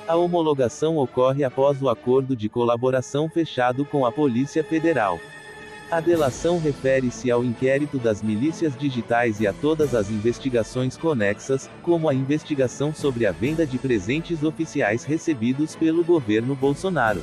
[0.08, 5.20] A homologação ocorre após o acordo de colaboração fechado com a Polícia Federal.
[5.88, 12.08] A delação refere-se ao inquérito das milícias digitais e a todas as investigações conexas, como
[12.08, 17.22] a investigação sobre a venda de presentes oficiais recebidos pelo governo Bolsonaro.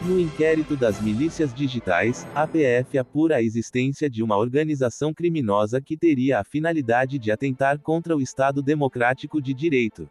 [0.00, 5.96] No inquérito das milícias digitais, a PF apura a existência de uma organização criminosa que
[5.96, 10.08] teria a finalidade de atentar contra o Estado Democrático de Direito.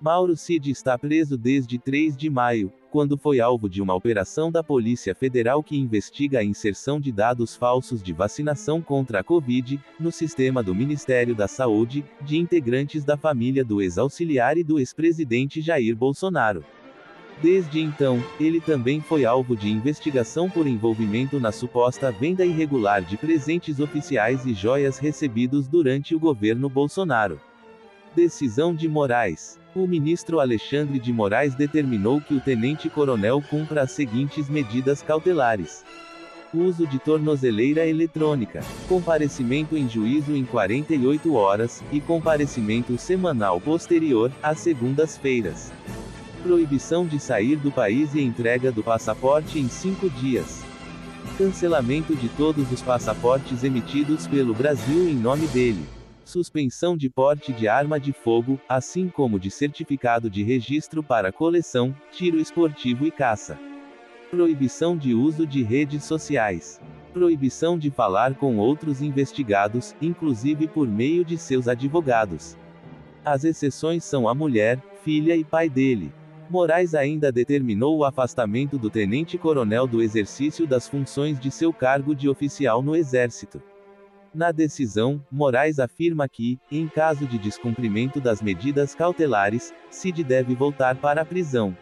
[0.00, 4.64] Mauro Cid está preso desde 3 de maio, quando foi alvo de uma operação da
[4.64, 10.10] Polícia Federal que investiga a inserção de dados falsos de vacinação contra a Covid, no
[10.10, 15.94] sistema do Ministério da Saúde, de integrantes da família do ex-auxiliar e do ex-presidente Jair
[15.94, 16.64] Bolsonaro.
[17.42, 23.18] Desde então, ele também foi alvo de investigação por envolvimento na suposta venda irregular de
[23.18, 27.38] presentes oficiais e joias recebidos durante o governo Bolsonaro.
[28.14, 29.56] Decisão de Moraes.
[29.72, 35.84] O ministro Alexandre de Moraes determinou que o tenente-coronel cumpra as seguintes medidas cautelares:
[36.52, 44.58] uso de tornozeleira eletrônica, comparecimento em juízo em 48 horas, e comparecimento semanal posterior, às
[44.58, 45.70] segundas-feiras.
[46.42, 50.62] Proibição de sair do país e entrega do passaporte em cinco dias.
[51.38, 57.68] Cancelamento de todos os passaportes emitidos pelo Brasil em nome dele suspensão de porte de
[57.68, 63.58] arma de fogo, assim como de certificado de registro para coleção, tiro esportivo e caça.
[64.30, 66.80] Proibição de uso de redes sociais.
[67.12, 72.56] Proibição de falar com outros investigados, inclusive por meio de seus advogados.
[73.24, 76.12] As exceções são a mulher, filha e pai dele.
[76.48, 82.28] Moraes ainda determinou o afastamento do tenente-coronel do exercício das funções de seu cargo de
[82.28, 83.62] oficial no Exército.
[84.32, 90.94] Na decisão, Moraes afirma que, em caso de descumprimento das medidas cautelares, Cid deve voltar
[90.94, 91.76] para a prisão.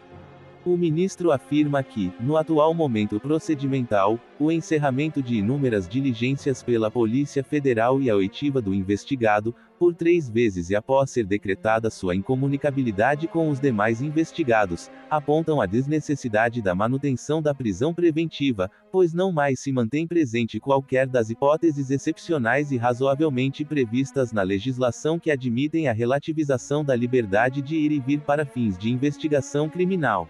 [0.65, 7.43] O ministro afirma que, no atual momento procedimental, o encerramento de inúmeras diligências pela Polícia
[7.43, 13.29] Federal e a oitiva do investigado, por três vezes e após ser decretada sua incomunicabilidade
[13.29, 19.61] com os demais investigados, apontam a desnecessidade da manutenção da prisão preventiva, pois não mais
[19.61, 25.93] se mantém presente qualquer das hipóteses excepcionais e razoavelmente previstas na legislação que admitem a
[25.93, 30.27] relativização da liberdade de ir e vir para fins de investigação criminal.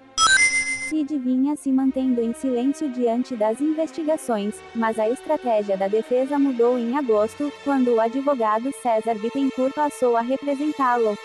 [0.90, 6.80] Cid vinha se mantendo em silêncio diante das investigações, mas a estratégia da defesa mudou
[6.80, 11.16] em agosto, quando o advogado César Bittencourt passou a representá-lo.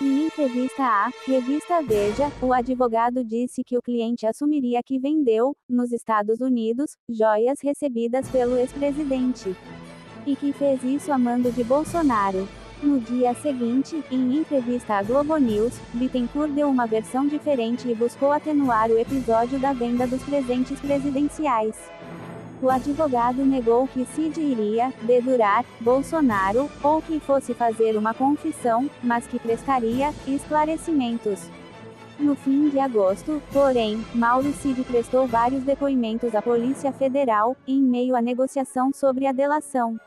[0.00, 5.92] Em entrevista à revista Veja, o advogado disse que o cliente assumiria que vendeu, nos
[5.92, 9.54] Estados Unidos, joias recebidas pelo ex-presidente.
[10.26, 12.48] E que fez isso a mando de Bolsonaro.
[12.84, 18.30] No dia seguinte, em entrevista à Globo News, Bittencourt deu uma versão diferente e buscou
[18.30, 21.74] atenuar o episódio da venda dos presentes presidenciais.
[22.60, 29.26] O advogado negou que Cid iria dedurar Bolsonaro, ou que fosse fazer uma confissão, mas
[29.26, 31.40] que prestaria esclarecimentos.
[32.18, 38.14] No fim de agosto, porém, Mauro Cid prestou vários depoimentos à Polícia Federal, em meio
[38.14, 39.98] à negociação sobre a delação.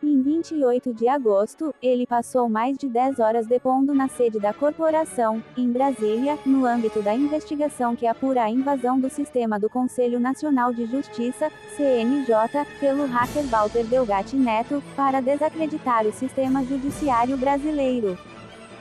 [0.00, 5.42] Em 28 de agosto, ele passou mais de 10 horas depondo na sede da corporação,
[5.56, 10.72] em Brasília, no âmbito da investigação que apura a invasão do sistema do Conselho Nacional
[10.72, 18.16] de Justiça, CNJ, pelo hacker Walter Delgatti Neto, para desacreditar o sistema judiciário brasileiro.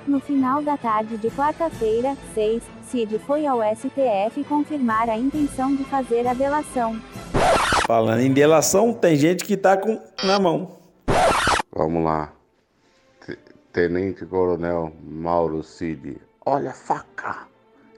[0.06, 5.84] No final da tarde de quarta-feira, 6, Cid foi ao STF confirmar a intenção de
[5.84, 6.96] fazer a delação.
[7.88, 10.77] Falando em delação, tem gente que tá com na mão.
[11.78, 12.34] Vamos lá.
[13.72, 16.20] Tenente Coronel Mauro Cid.
[16.44, 17.48] Olha a faca!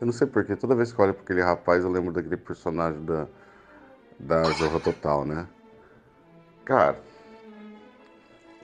[0.02, 2.36] Eu não sei porquê, toda vez que eu olho para aquele rapaz eu lembro daquele
[2.36, 3.26] personagem da,
[4.20, 5.48] da Zorra Total, né?
[6.66, 7.00] Cara,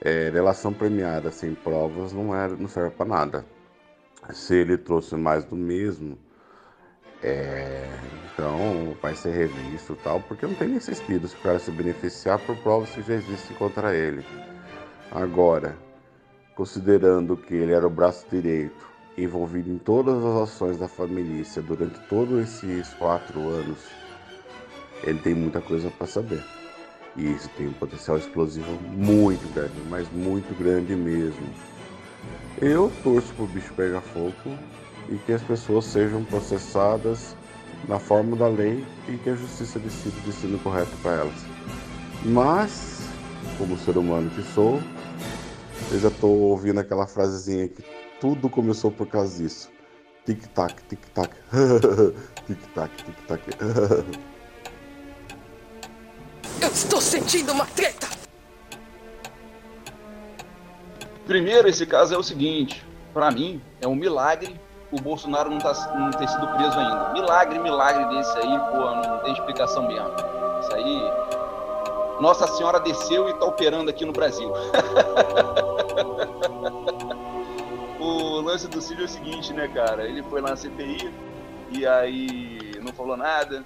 [0.02, 3.46] é, relação premiada sem provas não, é, não serve para nada.
[4.34, 6.18] Se ele trouxe mais do mesmo,
[7.22, 7.88] é,
[8.34, 11.70] então vai ser revisto e tal, porque não tem nem sentido se o cara se
[11.70, 14.22] beneficiar por provas que já existem contra ele.
[15.16, 15.74] Agora,
[16.54, 18.86] considerando que ele era o braço direito,
[19.16, 23.78] envolvido em todas as ações da família durante todos esses quatro anos,
[25.02, 26.44] ele tem muita coisa para saber.
[27.16, 31.48] E isso tem um potencial explosivo muito grande, mas muito grande mesmo.
[32.60, 34.34] Eu torço para o bicho pegar fogo
[35.08, 37.34] e que as pessoas sejam processadas
[37.88, 41.46] na forma da lei e que a justiça decida o destino correto para elas.
[42.22, 43.08] Mas,
[43.56, 44.78] como ser humano que sou,
[45.90, 47.84] eu já estou ouvindo aquela frasezinha que
[48.20, 49.70] tudo começou por causa disso.
[50.24, 51.30] Tic-tac, tic-tac.
[52.46, 53.42] tic-tac, tic-tac.
[56.60, 58.08] Eu estou sentindo uma treta!
[61.26, 64.58] Primeiro, esse caso é o seguinte: para mim, é um milagre
[64.90, 67.12] o Bolsonaro não, tá, não ter sido preso ainda.
[67.12, 70.10] Milagre, milagre desse aí, pô, não tem explicação mesmo.
[70.60, 71.12] Isso aí.
[72.20, 74.50] Nossa Senhora desceu e tá operando aqui no Brasil.
[78.56, 80.08] lance do Cid é o seguinte, né, cara?
[80.08, 81.12] Ele foi lá na CPI
[81.72, 83.62] e aí não falou nada.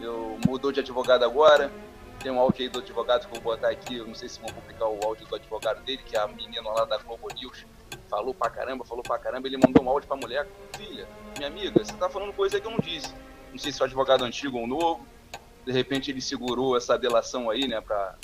[0.00, 1.70] Eu mudou de advogado agora.
[2.18, 3.98] Tem um áudio aí do advogado que eu vou botar aqui.
[3.98, 6.68] Eu não sei se vão publicar o áudio do advogado dele, que é a menina
[6.70, 7.64] lá da Globo News.
[8.10, 9.46] Falou pra caramba, falou pra caramba.
[9.46, 10.48] Ele mandou um áudio pra mulher.
[10.76, 13.14] Filha, minha amiga, você tá falando coisa que eu não disse.
[13.52, 15.06] Não sei se é o advogado antigo ou novo.
[15.64, 18.16] De repente ele segurou essa delação aí, né, pra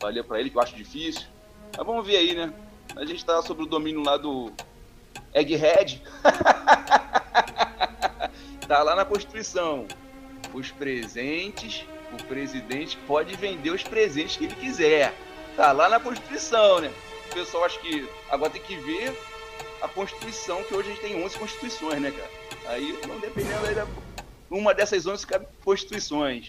[0.00, 1.26] valer pra ele, que eu acho difícil.
[1.76, 2.54] Mas vamos ver aí, né?
[2.94, 4.52] A gente tá sob o domínio lá do
[5.34, 6.02] Egghead.
[8.66, 9.86] tá lá na Constituição.
[10.54, 15.12] Os presentes, o presidente pode vender os presentes que ele quiser.
[15.56, 16.92] Tá lá na Constituição, né?
[17.30, 19.12] O pessoal acha que agora tem que ver
[19.82, 22.30] a Constituição, que hoje a gente tem 11 Constituições, né, cara?
[22.68, 23.86] Aí, não dependendo aí da
[24.50, 25.26] uma dessas 11
[25.64, 26.46] Constituições.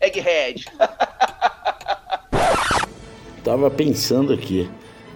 [0.00, 0.64] Egghead.
[3.44, 4.70] Tava pensando aqui.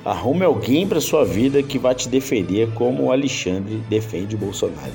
[0.05, 4.93] Arrume alguém para sua vida que vai te defender como o Alexandre defende o Bolsonaro.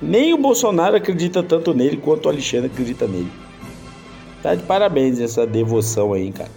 [0.00, 3.30] Nem o Bolsonaro acredita tanto nele quanto o Alexandre acredita nele.
[4.42, 6.50] Tá de parabéns essa devoção aí, cara.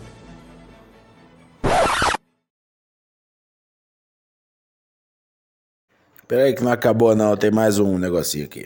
[6.28, 8.65] Pera aí que não acabou não, tem mais um negocinho aqui.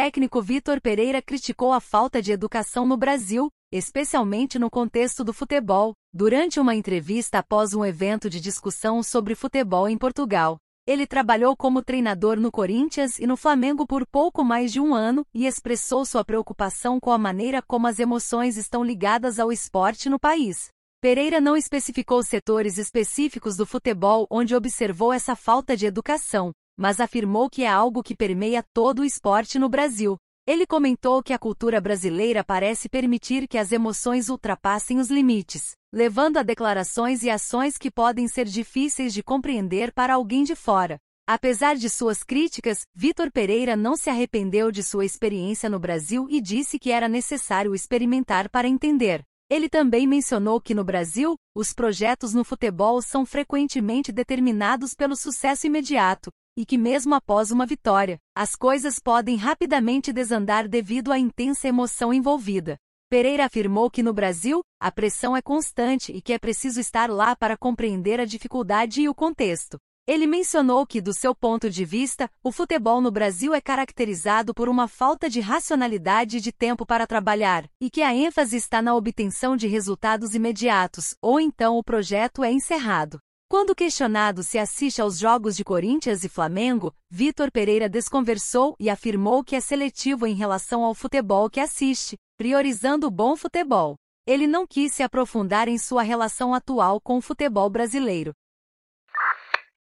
[0.00, 5.92] Técnico Vitor Pereira criticou a falta de educação no Brasil, especialmente no contexto do futebol,
[6.10, 10.56] durante uma entrevista após um evento de discussão sobre futebol em Portugal.
[10.86, 15.22] Ele trabalhou como treinador no Corinthians e no Flamengo por pouco mais de um ano
[15.34, 20.18] e expressou sua preocupação com a maneira como as emoções estão ligadas ao esporte no
[20.18, 20.70] país.
[21.02, 27.50] Pereira não especificou setores específicos do futebol onde observou essa falta de educação, mas afirmou
[27.50, 30.16] que é algo que permeia todo o esporte no Brasil.
[30.46, 36.38] Ele comentou que a cultura brasileira parece permitir que as emoções ultrapassem os limites, levando
[36.38, 40.96] a declarações e ações que podem ser difíceis de compreender para alguém de fora.
[41.28, 46.40] Apesar de suas críticas, Vitor Pereira não se arrependeu de sua experiência no Brasil e
[46.40, 49.22] disse que era necessário experimentar para entender.
[49.50, 55.66] Ele também mencionou que no Brasil, os projetos no futebol são frequentemente determinados pelo sucesso
[55.66, 61.68] imediato, e que mesmo após uma vitória, as coisas podem rapidamente desandar devido à intensa
[61.68, 62.76] emoção envolvida.
[63.10, 67.34] Pereira afirmou que no Brasil, a pressão é constante e que é preciso estar lá
[67.34, 69.78] para compreender a dificuldade e o contexto.
[70.06, 74.68] Ele mencionou que, do seu ponto de vista, o futebol no Brasil é caracterizado por
[74.68, 78.94] uma falta de racionalidade e de tempo para trabalhar, e que a ênfase está na
[78.94, 83.20] obtenção de resultados imediatos, ou então o projeto é encerrado.
[83.50, 89.42] Quando questionado se assiste aos jogos de Corinthians e Flamengo, Vitor Pereira desconversou e afirmou
[89.42, 93.96] que é seletivo em relação ao futebol que assiste, priorizando o bom futebol.
[94.24, 98.32] Ele não quis se aprofundar em sua relação atual com o futebol brasileiro.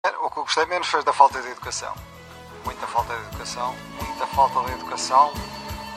[0.06, 1.96] O que eu gostei menos foi da falta de educação.
[2.66, 3.74] Muita falta de educação,
[4.06, 5.34] muita falta de educação.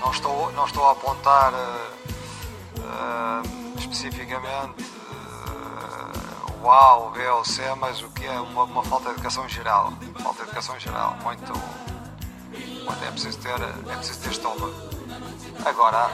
[0.01, 1.59] Não estou, não estou a apontar uh,
[2.79, 4.98] uh, especificamente
[6.61, 9.07] uh, o A, o B ou o C, mas o que é uma, uma, falta
[9.07, 9.93] de educação geral.
[10.23, 11.17] Falta de educação geral.
[11.23, 11.53] Muito.
[11.53, 14.75] muito é, preciso ter, é preciso ter estômago.
[15.65, 16.11] Agora,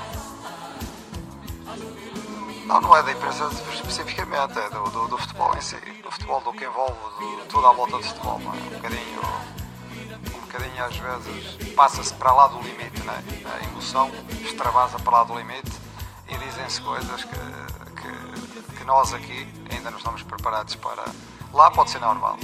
[2.66, 6.40] não, não é da imprensa especificamente, é do, do, do, futebol em si, do futebol,
[6.40, 8.38] do que envolve do, tudo à volta do futebol.
[8.38, 8.56] Não é?
[8.56, 9.20] Um bocadinho,
[10.34, 13.22] um bocadinho às vezes passa-se para lá do limite, né?
[13.44, 15.72] a emoção extravasa para lá do limite
[16.28, 18.43] e dizem-se coisas que, que,
[18.84, 21.04] nós aqui ainda não estamos preparados para.
[21.52, 22.38] Lá pode ser normal,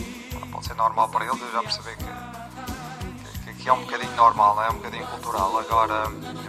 [0.52, 4.62] pode ser normal para eles, eu já percebi que, que, que é um bocadinho normal,
[4.62, 5.58] é um bocadinho cultural.
[5.58, 6.04] Agora,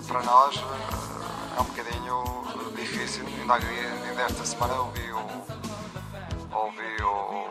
[0.08, 0.64] para nós,
[1.58, 3.26] é um bocadinho difícil.
[3.26, 5.18] Ainda, ainda esta semana ouvi o,
[6.56, 7.50] ouvi o,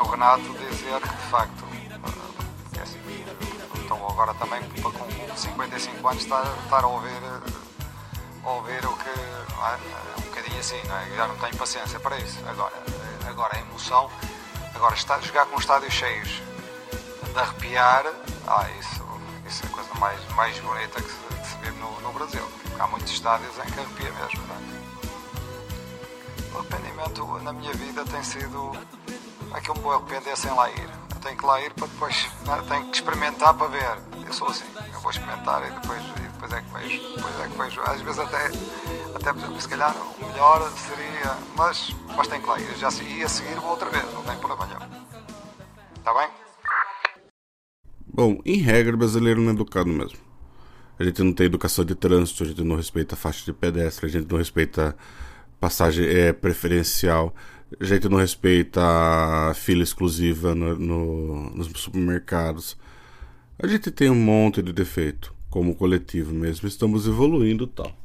[0.00, 1.64] o Renato dizer que de facto,
[2.78, 2.98] é assim,
[3.84, 7.22] então agora também com 55 anos estar, estar a ouvir,
[8.44, 10.13] a ouvir o que é,
[10.44, 11.16] bocadinho assim, não é?
[11.16, 12.38] já não tenho paciência para isso.
[12.46, 12.74] Agora,
[13.26, 14.10] agora a emoção,
[14.74, 16.42] agora estar, jogar com estádios cheios,
[17.32, 18.04] de arrepiar,
[18.46, 19.04] ah, isso,
[19.46, 22.46] isso é a coisa mais, mais bonita que se, que se vê no, no Brasil
[22.78, 24.46] há muitos estádios em que arrepia mesmo.
[24.46, 24.64] Não é?
[26.54, 28.72] O arrependimento na minha vida tem sido
[29.52, 30.90] aquilo que me vou arrepender sem lá ir.
[31.14, 32.68] Eu tenho que lá ir para depois, é?
[32.68, 33.98] tenho que experimentar para ver.
[34.26, 37.16] Eu sou assim, eu vou experimentar e depois, e depois é que vejo.
[37.16, 37.80] Depois é que vejo.
[37.82, 38.50] Às vezes até,
[39.14, 42.76] até se calhar o melhor seria, mas, mas tenho que lá ir.
[42.76, 45.04] Já ia seguir outra vez, não tem problema nenhum.
[45.96, 46.28] Está bem?
[48.06, 50.18] Bom, em regra, brasileiro não é educado mesmo.
[50.98, 54.08] A gente não tem educação de trânsito, a gente não respeita faixa de pedestre, a
[54.08, 54.96] gente não respeita
[55.58, 57.34] passagem é, preferencial,
[57.80, 58.80] a gente não respeita
[59.54, 62.76] fila exclusiva no, no, nos supermercados.
[63.58, 68.03] A gente tem um monte de defeito, como coletivo mesmo, estamos evoluindo tal.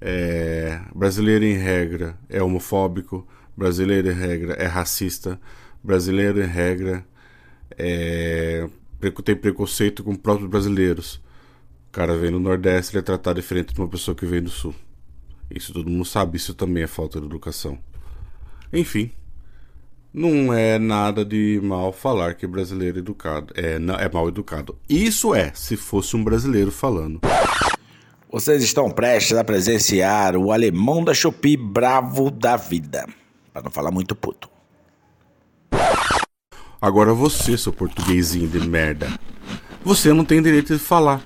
[0.00, 3.26] É, brasileiro em regra é homofóbico,
[3.56, 5.40] brasileiro em regra é racista,
[5.82, 7.04] brasileiro em regra
[7.76, 8.68] é,
[9.24, 11.14] tem preconceito com próprios brasileiros.
[11.88, 14.50] O cara vem do Nordeste, ele é tratado diferente de uma pessoa que vem do
[14.50, 14.74] Sul.
[15.50, 17.78] Isso todo mundo sabe, isso também é falta de educação.
[18.72, 19.10] Enfim,
[20.12, 24.78] não é nada de mal falar que brasileiro educado é, é mal educado.
[24.88, 27.20] Isso é, se fosse um brasileiro falando.
[28.30, 33.06] Vocês estão prestes a presenciar o alemão da Shopee bravo da vida.
[33.54, 34.50] Para não falar muito puto.
[36.78, 39.08] Agora você, seu portuguesinho de merda.
[39.82, 41.22] Você não tem direito de falar.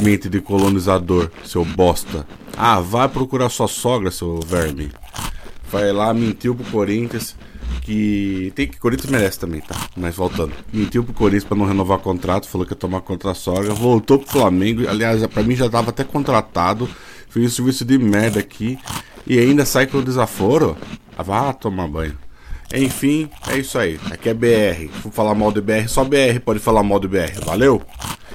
[0.00, 2.24] Mente de colonizador, seu bosta.
[2.56, 4.92] Ah, vai procurar sua sogra, seu verme.
[5.68, 7.34] Vai lá, mentiu pro Corinthians.
[7.90, 8.52] Que.
[8.54, 8.78] Tem que.
[8.78, 9.74] Corinthians merece também, tá?
[9.96, 10.52] Mas voltando.
[10.72, 12.46] Mentiu pro Corinthians pra não renovar o contrato.
[12.46, 13.74] Falou que ia tomar contra a sogra.
[13.74, 14.88] Voltou pro Flamengo.
[14.88, 16.88] Aliás, pra mim já tava até contratado.
[17.28, 18.78] Fez um serviço de merda aqui.
[19.26, 20.76] E ainda sai com o desaforo.
[21.18, 22.16] Ah, vá tomar banho.
[22.72, 23.98] Enfim, é isso aí.
[24.08, 24.88] Aqui é BR.
[25.02, 27.44] Vou falar mal de BR, só BR pode falar mal de BR.
[27.44, 27.82] Valeu?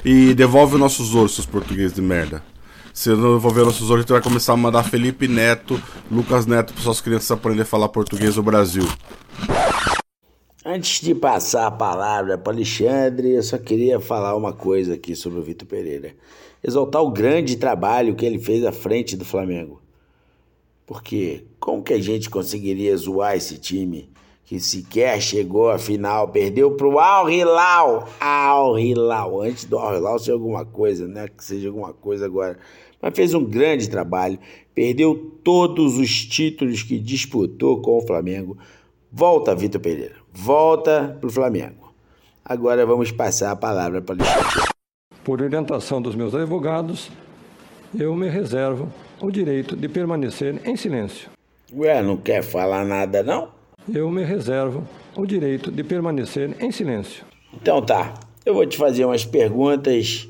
[0.04, 2.44] E devolve nossos ouros, seus portugueses de merda.
[2.96, 5.80] Se não devolver nossos ouros, a gente vai começar a mandar Felipe Neto,
[6.10, 8.84] Lucas Neto para suas crianças aprender a falar português no Brasil.
[10.66, 15.40] Antes de passar a palavra para Alexandre, eu só queria falar uma coisa aqui sobre
[15.40, 16.16] o Vitor Pereira.
[16.64, 19.82] Exaltar o grande trabalho que ele fez à frente do Flamengo.
[20.86, 24.10] Porque como que a gente conseguiria zoar esse time
[24.46, 30.20] que sequer chegou à final, perdeu pro Al Hilal, Al Hilal, antes do Al Hilal
[30.20, 32.60] ser alguma coisa, né, que seja alguma coisa agora,
[33.02, 34.38] mas fez um grande trabalho,
[34.74, 38.56] perdeu todos os títulos que disputou com o Flamengo.
[39.12, 41.94] Volta, Vitor Pereira, volta pro Flamengo.
[42.44, 44.70] Agora vamos passar a palavra para o Alexandre.
[45.24, 47.10] Por orientação dos meus advogados,
[47.98, 48.88] eu me reservo
[49.20, 51.32] o direito de permanecer em silêncio.
[51.74, 53.55] Ué, não quer falar nada não?
[53.94, 57.24] Eu me reservo o direito de permanecer em silêncio.
[57.54, 58.14] Então tá,
[58.46, 60.28] eu vou te fazer umas perguntas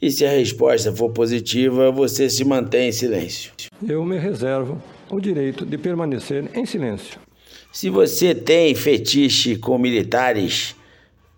[0.00, 3.52] e se a resposta for positiva, você se mantém em silêncio.
[3.86, 7.18] Eu me reservo o direito de permanecer em silêncio.
[7.72, 10.74] Se você tem fetiche com militares,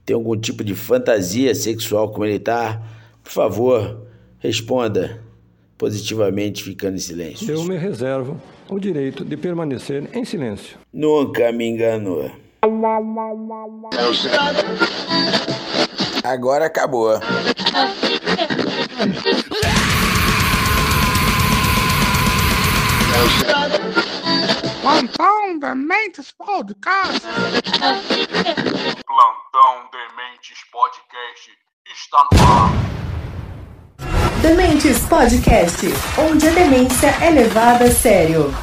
[0.05, 4.07] tem algum tipo de fantasia sexual com militar, por favor,
[4.39, 5.21] responda
[5.77, 7.51] positivamente ficando em silêncio.
[7.51, 10.79] Eu me reservo o direito de permanecer em silêncio.
[10.93, 12.31] Nunca me enganou.
[16.25, 17.21] Agora acabou.
[24.83, 27.21] Plantão Dementes Podcast.
[29.07, 31.51] Plantão Dementes Podcast
[31.93, 32.97] está no ar.
[34.43, 35.87] Dementes Podcast,
[36.19, 38.53] onde a demência é levada a sério.